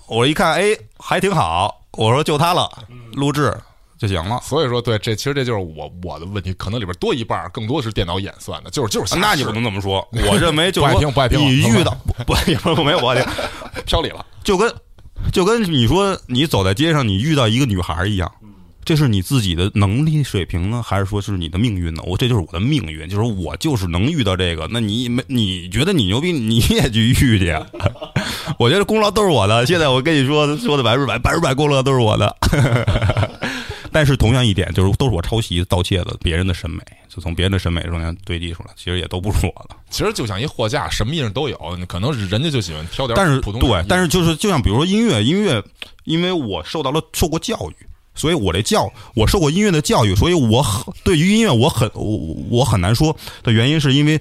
[0.09, 2.69] 我一看，哎，还挺好，我说就它了，
[3.12, 3.57] 录制
[3.99, 4.41] 就行了。
[4.43, 13.33] 所以说，对，这其实这就是我我的问题，可能里边多一半更多是电脑演算的，就是就是那你不能这么说，我认为就是不爱听不爱听你遇到不不也不没有不爱听，
[13.87, 14.27] 飘里了。
[14.43, 14.73] 就跟
[15.33, 18.31] 就跟你说你走在街上，你遇到一个女孩一样，
[18.85, 22.03] 这是你自己的能力水平呢，还是说是你的命运呢？
[22.07, 24.69] 我这就是我的命运，就是我就是能遇到这个。
[24.71, 27.55] 那你没你觉得你牛逼，你也去遇去。
[28.59, 29.67] 我觉得功劳都是我的。
[29.67, 32.37] 现在我跟你说说的百分之百，百分之百功劳都是我的。
[33.93, 39.76] 但是同样一点，就是都是我抄袭盗窃的别人的审美，就从别人的审美中间堆积出来，其实也都不是我的。
[39.91, 45.62] 其实就像一货架，什么艺人都有，可能人家就喜欢挑点但是普通对，但是就是就像比如说音乐，音乐，
[46.05, 54.20] 因为我受到了受过教育，所以我这教我受过音乐的教育，所以我很对于音乐我很我我很难说的原因，是因为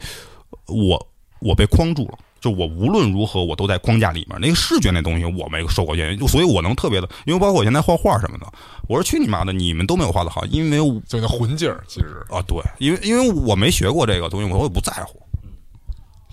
[0.67, 1.07] 我
[1.39, 2.17] 我被框住了。
[2.45, 4.39] 就我无论如何，我都在框架里面。
[4.39, 8.45] 那个视觉那东西我没受过教育，所以我能特别的，因为包括我现在画画什么的，
[8.87, 15.19] 我说去你妈的，你们都没有画的好，因为我就那混劲儿，其实啊对，因为因为我没学过这个东西，我也不在乎。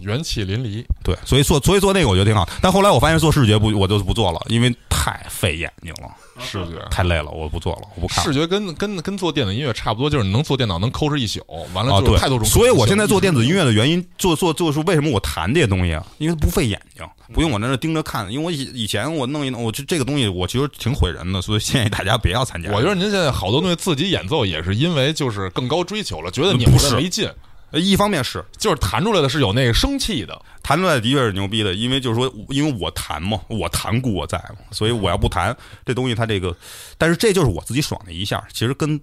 [0.03, 0.85] 元气淋漓。
[1.03, 6.09] 对，所以做所以做那个我觉得挺好，但后来我发现做视觉不我就不做了，因为太费眼睛了，
[6.41, 6.79] 视觉。
[6.91, 8.23] 太累了，我不做了，我不看了。
[8.25, 11.41] 视觉跟跟跟做电子音乐差不多，就是你能做电脑能抠哧一宿，
[11.75, 12.47] 完了就太多种。
[12.47, 16.07] 所以我现在做电子音乐的原因，做做做是为什么我弹这些东西啊？
[16.19, 18.31] 因为不费眼睛，不用我在那盯着看。
[18.31, 22.71] 因为我以以前我弄一弄，我这这个东西我其实挺毁人的，所以建议大家不要参加。
[22.71, 27.35] 我觉得您现在好多东西自己演奏，也是因为就是更高追求了，觉得你不是没劲，呃
[27.73, 30.41] 一方面是就是弹出来的是有那个生气的。
[30.62, 36.57] 弹出来的确是牛逼的，因为就是说，因为我弹嘛，我弹故我在嘛，所以我要不弹这东西，它这个，
[36.97, 39.01] 但是这就是我自己爽的一下，其实跟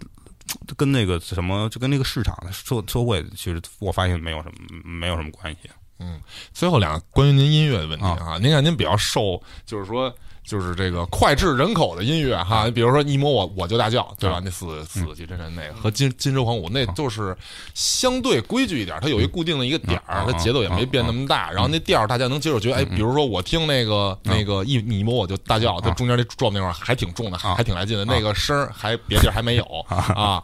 [0.77, 5.69] 跟那个什么，就跟那个市场社社会，其实我发现没有什么没有什么关系。
[5.99, 6.21] 嗯
[6.53, 10.13] 最后两个关于您音乐的问题啊，您看您比较受，就是说。
[10.49, 14.41] 就是这个脍炙人口的音乐哈，比如说你摸我我就大叫，对吧？
[14.43, 17.37] 那四四个级真人那个和金金州狂舞，那就是
[17.75, 30.41] 相对规矩一点，它有一固定的一个点儿，它节奏也没变那么大，然后那调大家能接受，觉得哎，比如说我听那个那个一你摸我就大叫，它中间那 drop 那块儿还挺重的，还挺来劲的，那个声儿还别地儿 还没有啊。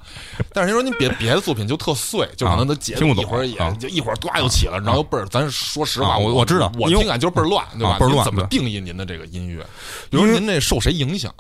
[0.54, 7.98] 但是您说您别 别的作品就特碎，就可能它节奏一会儿也就一会儿呱就起了，然后又倍儿，咱说实话，我我知道，我听感就是倍儿乱，对吧？
[7.98, 8.24] 倍儿乱。
[8.24, 9.66] 怎么定义您的这个音乐？
[10.10, 11.34] 比如您那受谁影响？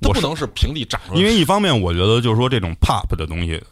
[0.00, 1.20] 它不能是平地长出来。
[1.20, 3.62] 因为一方面，我觉得就是说这种 pop 的东西，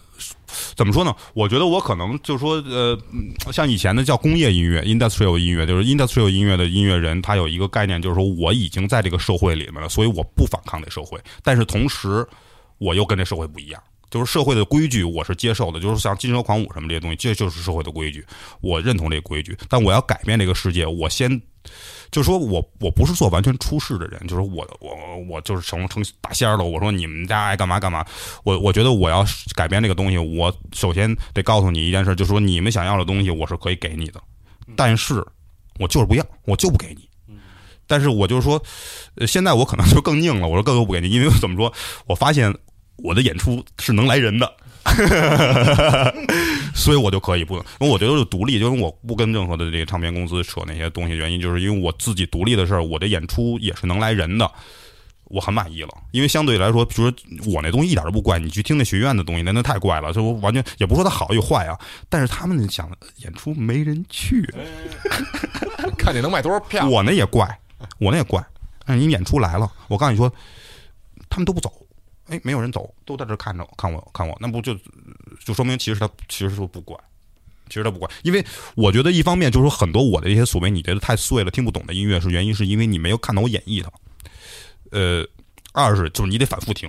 [0.77, 1.13] 怎么说呢？
[1.35, 2.97] 我觉得我可能就是说，呃，
[3.53, 11.19] 像以前的叫工业音乐 （industrial 音乐），就是 industrial 音乐的音乐人，他有一个概念，就是说我已经在这个社会里面了，所以我不反抗这社会。
[11.43, 12.25] 但是同时，
[12.79, 18.25] 我又跟这社会不一样，就是社会的规矩我是接受的，就是像金蛇狂舞什么这些东西，这就是社会的规矩，
[18.61, 19.59] 我认同这个规矩。
[19.69, 21.43] 但我要改变这个世界，我先。
[22.11, 26.65] 就说我我不是做完全出世的人，就是我我我就是成成大仙了。
[26.65, 28.05] 我说你们家爱干嘛干嘛。
[28.45, 34.21] 我我觉得我要改变这个东西，我首先得告诉你一件事，就是说你们想要的东西我是可以给你的，
[34.77, 35.25] 但是
[35.79, 37.09] 我就是不要，我就不给你。
[37.87, 38.63] 但是我就是说，
[39.27, 40.47] 现在我可能就更硬了。
[40.47, 41.73] 我说更不给你，因为怎么说？
[42.07, 42.55] 我发现
[42.99, 44.53] 我的演出是能来人的。
[46.75, 51.15] 所以我就可以不，因为我觉得是独立，就是我不跟任何的这个唱片公司扯那些东西。
[51.15, 54.51] 原因就是因为我自己独立的事儿，我的演出也是能来人的，
[55.25, 55.91] 我很满意了。
[56.13, 57.17] 因为相对来说，比如说
[57.53, 60.13] 我那东西一点都不怪，你去听那学院的东西，那那太怪了。
[60.13, 61.79] 这我完全也不说它好与坏啊，
[62.09, 64.43] 但是他们想演出没人去，
[65.99, 66.89] 看你能卖多少票。
[66.89, 67.59] 我那也怪，
[67.99, 68.45] 我那也怪。
[68.87, 70.33] 但是你演出来了，我告诉你说，
[71.29, 71.71] 他们都不走。
[72.31, 74.75] 哎，没有人走，都在这看着看我看我，那不就
[75.45, 76.99] 就说明其实他其实说不管，
[77.69, 78.45] 其实他不管，因为
[78.77, 83.91] 我觉得一方面就是说很多我的一些所谓你觉得太碎了听不懂的音乐是原因是因为你没有看到我演绎它，
[84.93, 85.27] 呃，
[85.73, 86.89] 二是就是你得反复听，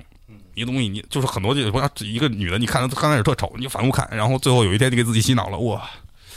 [0.53, 5.89] 一个东西你就是很多就是说一个女的你看她刚开始特丑，你反复看，然后最后有一天你给自己洗脑了，哇，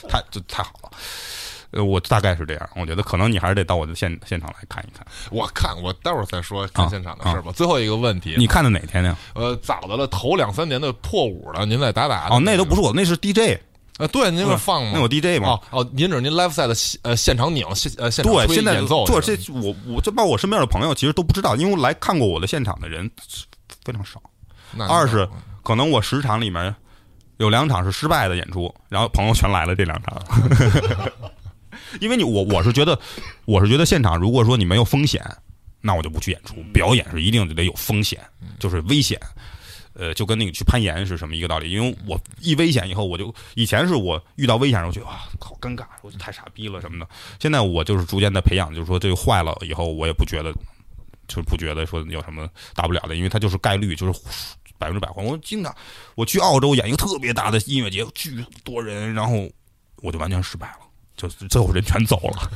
[0.08, 0.90] 太这太好了。
[1.74, 5.04] 呃，我大概是这样，我觉得可能你还是得到我的现现场来看一看。
[5.30, 7.52] 我看，我待会儿再说看现场的事吧。
[7.52, 9.16] 最后一个问题，你看的哪天呢？
[9.34, 12.28] 呃，早的了，头两三年的破五了，您再打打。
[12.28, 13.58] 哦，那都不是我，那是 DJ。
[13.98, 14.90] 呃，对，您是放吗？
[14.94, 15.58] 那有 DJ 吗？
[15.70, 19.04] 哦，您这是您 live 赛的呃现场拧现呃现场对，现在演奏。
[19.06, 23.08] 做这我我就把我身边的朋友其实都不知道，因为来看过我的现场的人
[23.84, 24.20] 非常少。
[24.88, 25.28] 二是
[25.62, 26.74] 可能我十场里面
[27.36, 30.20] 有两场是失败的演出，然后朋友全来了这两场。
[32.00, 32.98] 因为你我我是觉得，
[33.44, 35.24] 我是觉得现场如果说你没有风险，
[35.80, 36.56] 那我就不去演出。
[36.72, 38.20] 表演是一定得有风险，
[38.58, 39.20] 就是危险。
[39.96, 41.70] 呃，就跟那个去攀岩是什么一个道理？
[41.70, 47.08] 因为我一危险以后，我就以前是我遇到危险时候觉得哇，好尴尬，我就太傻逼了什么的。
[47.38, 50.52] 现在我就是逐渐的培养，就是说这个坏了以后，我也不觉得，
[51.28, 54.20] 就不觉得说有什么大不了的，因为它就是概率，就是
[54.78, 55.22] 百分之百坏。
[55.22, 55.72] 我经常
[56.16, 59.48] 我去澳洲演一个特别大的音乐节，巨多人，然后
[60.02, 60.83] 我就完全失败了。
[61.16, 62.50] 就最后人全走了，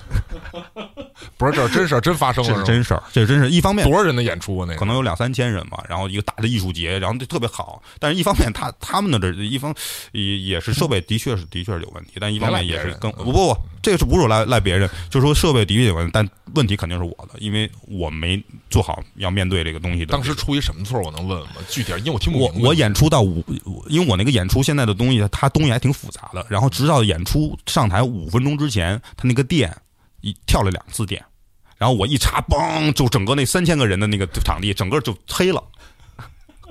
[1.38, 4.66] 不是这是真事儿，真发生了，这是真事儿，这是真是一方面多少人的演出啊？
[4.66, 7.80] 那个可能有两三千人吧，然后一个大的艺术节，然后就特别好。
[8.00, 9.72] 但是一方面，他他们的这一方
[10.11, 14.90] 也也是设备的确是的确是有问题，但一方面也是更不不不，这个是不是赖赖别人？
[15.09, 20.12] 就是说设备的确有问题，但问题肯定是我的，因为我没做好要面对这个东西的。
[20.12, 21.00] 当时出于什么错？
[21.00, 21.54] 我能问问吗？
[21.68, 23.44] 具体因为我听不我我演出到五，
[23.88, 26.44] 因为我那个演出现在的东西，它东西还挺复杂的。
[26.48, 28.47] 然后直到演出上台五分钟。
[28.57, 29.76] 之前他那个电
[30.20, 31.24] 一跳了两次电，
[31.76, 35.62] 然后我一查，嘣，就整个那三千个人的那个场地整个就黑了，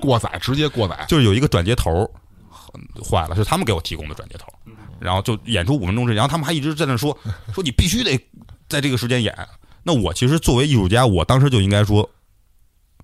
[0.00, 2.10] 过载直接过载，就是有一个转接头
[3.02, 4.46] 坏了，是他们给我提供的转接头，
[4.98, 7.16] 然后就演出五分钟之，然后他们还一直在那说
[7.54, 8.18] 说你必须得
[8.68, 9.34] 在这个时间演，
[9.82, 12.08] 那我其实作为艺术家，我当时就应该说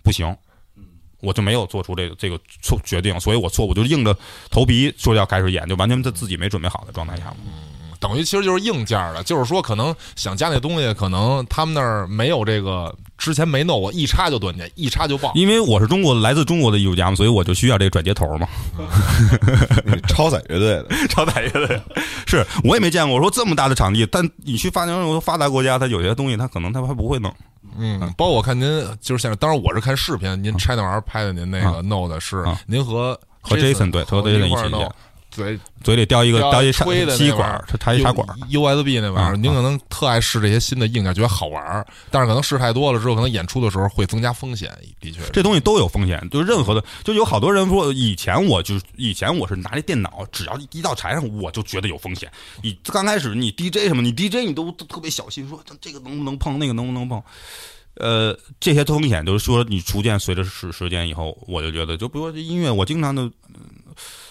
[0.02, 0.36] 不行，
[1.20, 4.14] 我就没有做出这个这个错决定，所以我错，我就硬着
[4.50, 7.34] 头皮说要开始演，就完全他自己没准备好的状态下。
[8.04, 15.32] 等于其实就是硬件的，就是说可能想加那东西，可能他们那儿没有这个，之前没弄过，一插就断电，一插就爆。
[15.34, 18.46] 因为我是中国来自中国的艺术家嘛，所以我就需要这个转接头嘛。
[20.06, 21.80] 超载乐队的， 超载乐队，
[22.26, 23.16] 是我也没见过。
[23.16, 27.34] 我说这么大的场地，但你去发展发达国家，他有些东西他可能他还不会弄。
[27.78, 28.66] 嗯，包括我看您
[29.00, 34.92] 就是现在，当然我是看视频，您拆那玩意儿拍的，您那个弄的是您和和 Jason 对和 Jason 一起弄。
[35.34, 38.34] 嘴嘴里叼一个叼叼一插吹的吸管插一插管儿。
[38.48, 44.70] USB 那玩意儿，啊您可能特爱试这些新的硬件，觉得好玩儿，但是可能试太多了之后，可能演出的时候会增加风险。
[45.00, 52.30] 的确，这东西都有风险，就是任何的，就有好多人说，以前我就以前我是拿这电脑，只要一到台上，我就觉得有风险。
[52.62, 57.20] 你刚开始你 DJ 什么，你 DJ 你都都特别小心，说这这个能不能碰，那个能不能碰。
[57.96, 63.30] 呃，这些风险就是说，你逐渐随着时时间以后，我就觉得，就比如说这音乐，我经常的，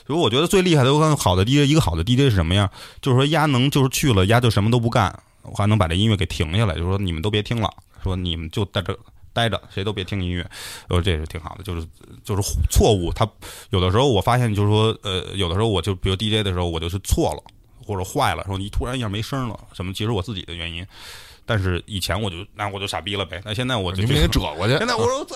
[0.06, 2.70] 嗯比如我觉得最厉害的，我看好的 DJ，一个好的 DJ 是什么呀？
[3.02, 7.74] 就是说，丫能就是去了，丫就什么都不干，我还能把这音乐给停下来，就是说你们都别听了，
[8.04, 8.98] 说你们就在这
[9.32, 10.46] 待着，谁都别听音乐，
[10.90, 11.88] 我说这是挺好的，就是
[12.24, 13.14] 就是错误。
[13.14, 13.26] 他
[13.70, 17.42] 有的时候我发现就是说，呃，有的时候我就比如 DJ 的时候，我就是错了
[17.86, 20.86] 或者坏了，说你突然一下没声了，什么其实我自己的原因。
[21.46, 25.36] 但是以前我就那我就傻逼了呗，那现在我就给折过去，现在我说 走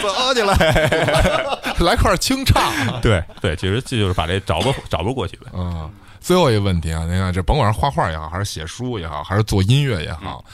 [0.00, 0.54] 走起来，
[1.80, 2.72] 来块清唱。
[3.00, 5.46] 对对，其实这就是把这找不找不过去呗。
[5.54, 5.90] 嗯，
[6.20, 10.44] 最后一个问题啊，您看这甭管是画画也好，还是写书也好，还是做音乐也好，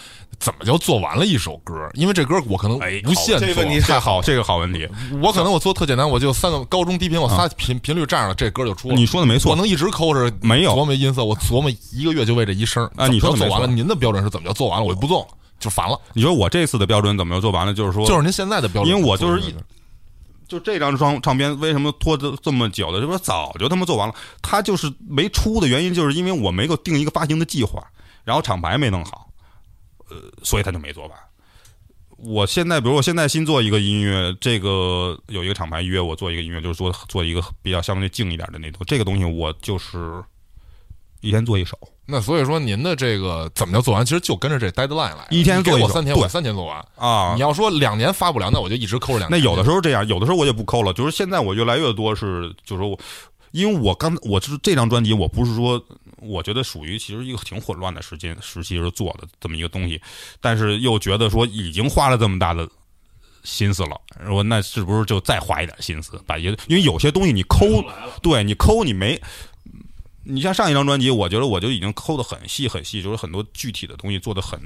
[0.42, 1.88] 怎么就做完了一首歌？
[1.94, 4.88] 因为这歌我可能哎，无限做，这个问题太好，这个好问题。
[5.22, 8.96] 我可能我做特简单，我就三个高中低频，我仨频频率占上了，这歌就出了。
[8.96, 13.68] 你说的没错我能一直抠着没有琢磨音色，我琢磨一个月就为这一声啊你说做完了？
[13.68, 14.84] 您的标准是怎么就做完了？
[14.84, 15.28] 我就不做了，
[15.60, 15.96] 就烦了。
[16.12, 17.72] 你说我这次的标准怎么就做完了？
[17.72, 19.54] 就是说，就是您现在的标准，因为我就是一
[20.48, 23.00] 就这张唱唱片为什么拖这这么久的？
[23.00, 24.14] 这不早就他妈做完了？
[24.42, 27.82] 他就是没出的原因，就是因为我没有定一个发行的计划，
[28.24, 29.28] 然后厂牌没弄好，
[30.12, 31.18] 呃，所以他就没做完。
[32.18, 38.80] 我现在，比如我现在新做一个音乐，这个有一个厂牌约我做一个音乐，就是做做一个比较相对静一点的那种。
[38.86, 40.22] 这个东西我就是
[41.20, 41.76] 一天做一首，
[42.06, 44.04] 那所以说您的这个怎么叫做完？
[44.04, 46.84] 其实就跟着这 deadline 来，一天做一首我三天，对我三天做完。
[46.94, 49.40] 啊你要说两年发不了，那我就一直抠着两年。
[49.40, 50.92] 那有的时候这样，有的时候我也不抠了。
[50.92, 52.98] 就是现在我越来越多是，就是说我，
[53.52, 55.82] 因为我刚我是这张专辑，我不是说
[56.18, 60.00] 我觉得属于其实一个挺混乱的时间时期是做的这么一个东西，
[60.40, 62.68] 但是又觉得说已经花了这么大的
[63.44, 64.00] 心思了，
[64.30, 67.66] 我那是不是就再花一点心思，把一个因为有些东西你抠，
[68.22, 69.20] 对你抠你没。
[70.24, 74.56] 你像上一张专辑，我觉得我就已经抠的很细很细，就是很多具体的东西做的很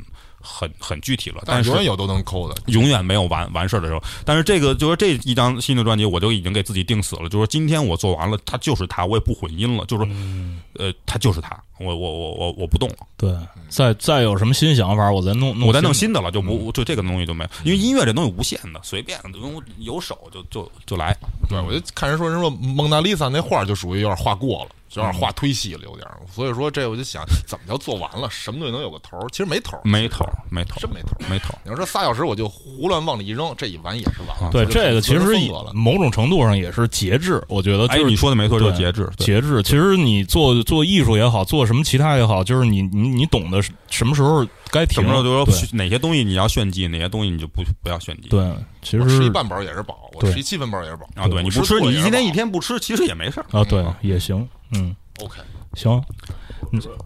[0.46, 1.42] 很很具体了。
[1.44, 2.54] 但是但永远有都能抠的。
[2.66, 4.02] 永远没有完完事儿的时候。
[4.24, 10.12] 但是这个就是这一张新的专辑，我就已经给自己定死了，就是说今天我做完了，它就是它，我也不混音了，就是说，
[10.74, 13.34] 呃，它就是它，我我我我我不动了，对，
[13.68, 21.16] 再再有什么新想法，我再弄弄，我再弄新的了，就不就这个东西就没有，因为音乐这东西无限的，随便有有手就就就来。
[21.48, 26.18] 对，我就看人说人说蒙娜丽莎那画就属于有点画过了，就有点画忒细了，有点儿。
[26.32, 28.28] 所以说这我就想，怎么叫做完了？
[28.30, 29.28] 什么东西能有个头儿？
[29.30, 31.28] 其实没头儿，没头儿，没头儿，真没头儿。
[31.28, 31.58] 没头儿。
[31.64, 34.50] 你要说仨小时我就胡乱往里一扔，这一完也是完了。
[34.50, 35.36] 对这个其实。
[35.74, 39.08] 某种程度上也是节制，我觉得哎，就是你说的没错，就是节制。
[39.18, 39.62] 节制。
[39.62, 43.60] 其实你做做艺术也好，做什么其他也好，就是你你你懂得
[43.90, 48.28] 什么时候该停，什么时候就对说哪些东西你要炫技，哪些东西你就不不要炫技。
[48.28, 48.50] 对，
[48.82, 53.46] 其实吃一半饱也是饱，我吃一七分饱也是饱啊，对，你不吃，你今天一天不吃，其实也没事儿。
[53.50, 55.40] 啊，对也行，嗯，OK。
[55.74, 55.92] 行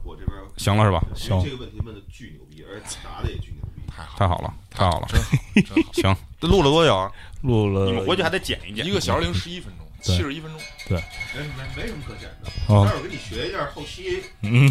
[0.05, 1.03] 我这边行了是吧？
[1.15, 3.83] 行这个问题问的巨牛逼，而且答的也巨牛逼。
[4.17, 5.93] 太好了，太好了，真好，真好。
[6.15, 7.11] 行，这录了多久啊？
[7.43, 8.87] 录了你们回去还得剪一剪。
[8.87, 10.61] 一个小时零十一分钟，七十一分钟。
[10.89, 10.99] 对
[11.35, 14.69] 没没没什么可剪的，啊待会儿给你学一下后期嗯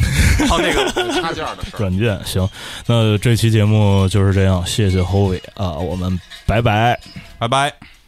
[0.49, 0.91] 还有 那个
[1.21, 1.79] 插件的事儿。
[1.79, 2.49] 软件行，
[2.85, 6.99] 那这期节目就是这样，谢谢侯伟啊，我们拜拜。
[7.37, 7.98] 拜拜。